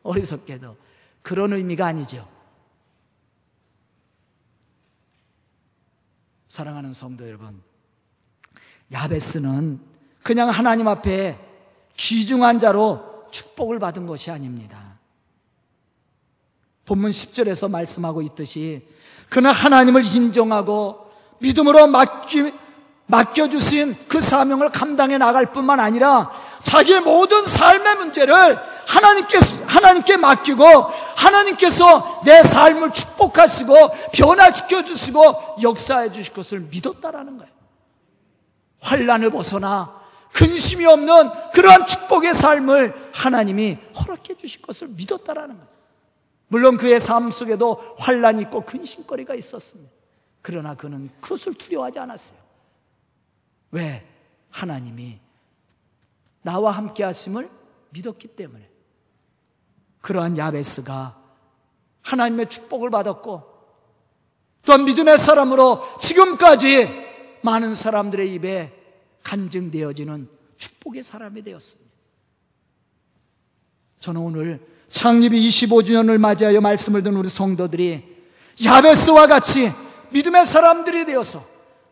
어리석게도. 0.02 0.76
그런 1.22 1.52
의미가 1.52 1.86
아니죠. 1.86 2.26
사랑하는 6.46 6.94
성도 6.94 7.26
여러분, 7.26 7.60
야베스는 8.92 9.80
그냥 10.22 10.48
하나님 10.48 10.88
앞에 10.88 11.38
귀중한 11.96 12.58
자로 12.58 13.26
축복을 13.30 13.78
받은 13.78 14.06
것이 14.06 14.30
아닙니다. 14.30 14.98
본문 16.86 17.10
10절에서 17.10 17.70
말씀하고 17.70 18.22
있듯이 18.22 18.88
그는 19.28 19.52
하나님을 19.52 20.02
인정하고 20.06 21.07
믿음으로 21.38 21.86
맡기, 21.86 22.52
맡겨주신 23.06 23.96
그 24.08 24.20
사명을 24.20 24.70
감당해 24.70 25.18
나갈 25.18 25.52
뿐만 25.52 25.80
아니라 25.80 26.30
자기의 26.62 27.00
모든 27.00 27.44
삶의 27.44 27.96
문제를 27.96 28.58
하나님께, 28.86 29.38
하나님께 29.66 30.16
맡기고 30.16 30.64
하나님께서 31.16 32.22
내 32.24 32.42
삶을 32.42 32.90
축복하시고 32.90 33.74
변화시켜 34.12 34.82
주시고 34.82 35.56
역사해 35.62 36.12
주실 36.12 36.32
것을 36.34 36.60
믿었다라는 36.60 37.38
거예요. 37.38 37.52
환란을 38.80 39.30
벗어나 39.30 39.98
근심이 40.32 40.86
없는 40.86 41.30
그러한 41.52 41.86
축복의 41.86 42.34
삶을 42.34 43.10
하나님이 43.12 43.78
허락해 43.98 44.34
주실 44.34 44.62
것을 44.62 44.88
믿었다라는 44.88 45.56
거예요. 45.56 45.68
물론 46.48 46.76
그의 46.76 47.00
삶 47.00 47.30
속에도 47.30 47.80
환란이 47.98 48.42
있고 48.42 48.64
근심거리가 48.64 49.34
있었습니다. 49.34 49.97
그러나 50.42 50.74
그는 50.74 51.10
그것을 51.20 51.54
두려워하지 51.54 51.98
않았어요. 51.98 52.38
왜? 53.70 54.06
하나님이 54.50 55.20
나와 56.42 56.72
함께 56.72 57.04
하심을 57.04 57.50
믿었기 57.90 58.28
때문에. 58.28 58.68
그러한 60.00 60.38
야베스가 60.38 61.20
하나님의 62.02 62.48
축복을 62.48 62.90
받았고 62.90 63.42
또한 64.64 64.84
믿음의 64.84 65.18
사람으로 65.18 65.82
지금까지 66.00 66.88
많은 67.42 67.74
사람들의 67.74 68.32
입에 68.34 68.72
간증되어지는 69.22 70.28
축복의 70.56 71.02
사람이 71.02 71.42
되었습니다. 71.42 71.90
저는 74.00 74.20
오늘 74.20 74.66
창립이 74.88 75.46
25주년을 75.48 76.18
맞이하여 76.18 76.60
말씀을 76.60 77.02
듣는 77.02 77.18
우리 77.18 77.28
성도들이 77.28 78.16
야베스와 78.64 79.26
같이 79.26 79.70
믿음의 80.10 80.46
사람들이 80.46 81.04
되어서 81.04 81.44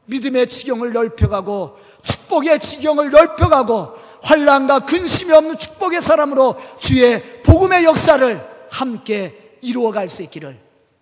믿음의 0.06 0.48
지경을 0.48 0.92
넓혀가고 0.92 1.78
축복의 2.02 2.60
지경을 2.60 3.10
넓혀가고 3.10 4.06
환란과 4.22 4.80
근심이 4.80 5.32
없는 5.32 5.58
축복의 5.58 6.00
사람으로 6.00 6.56
주의 6.78 7.22
복음의 7.42 7.84
역사를 7.84 8.66
함께 8.70 9.58
이루어갈 9.62 10.08
수 10.08 10.22
있기를 10.22 10.58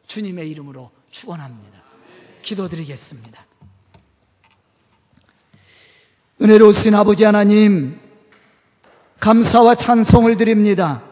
주님의 0.07 0.50
이름으로 0.50 0.90
축원합니다. 1.11 1.83
기도드리겠습니다. 2.42 3.44
은혜로우신 6.42 6.94
아버지 6.94 7.24
하나님 7.24 8.00
감사와 9.20 9.77
찬송을 9.77 10.37
드립니다. 10.37 11.03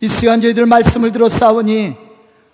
이 0.00 0.06
시간 0.06 0.40
저희들 0.40 0.66
말씀을 0.66 1.12
들어 1.12 1.28
싸우니 1.28 1.96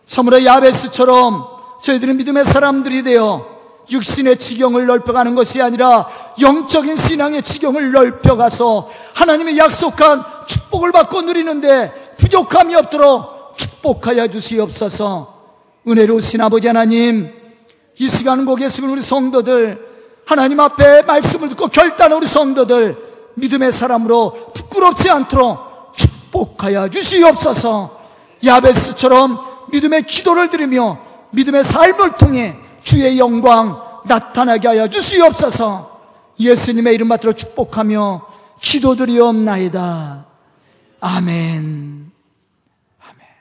참으로 0.07 0.45
야베스처럼 0.45 1.56
저희들은 1.83 2.17
믿음의 2.17 2.45
사람들이 2.45 3.03
되어 3.03 3.57
육신의 3.91 4.39
지경을 4.39 4.87
넓혀가는 4.87 5.35
것이 5.35 5.63
아니라 5.63 6.09
영적인 6.41 6.97
신앙의 6.97 7.43
지경을 7.43 7.93
넓혀가서 7.93 8.91
하나님의 9.15 9.59
약속한 9.59 10.25
축복을 10.47 10.93
받고 10.93 11.23
누리는데 11.23 12.15
부족함이 12.19 12.75
없도록 12.75 13.57
축복하여 13.57 14.27
주시옵소서. 14.29 15.35
은혜로우신 15.87 16.41
아버지 16.41 16.67
하나님 16.67 17.33
이 17.99 18.09
시간 18.09 18.45
곡에 18.45 18.69
서는 18.69 18.91
우리 18.91 19.01
성도들 19.01 19.87
하나님 20.27 20.59
앞에 20.59 21.03
말씀을 21.03 21.49
듣고 21.51 21.69
결단한 21.69 22.19
우리 22.19 22.27
성도들 22.27 22.97
믿음의 23.35 23.71
사람으로 23.71 24.33
부끄럽지 24.53 25.09
않도록 25.11 25.93
축복하여 25.97 26.89
주시옵소서. 26.89 27.97
야베스처럼 28.45 29.39
믿음의 29.71 30.03
기도를 30.03 30.51
드리며 30.51 31.06
믿음의 31.31 31.65
삶을 31.65 32.17
통해 32.17 32.57
주의 32.83 33.19
영광 33.19 33.81
나타나게 34.05 34.69
하여 34.69 34.89
주시옵소서 34.89 35.97
예수님의 36.39 36.95
이름 36.95 37.09
받들어 37.09 37.33
축복하며 37.33 38.27
기도드리옵나이다. 38.61 40.27
아멘. 41.01 42.16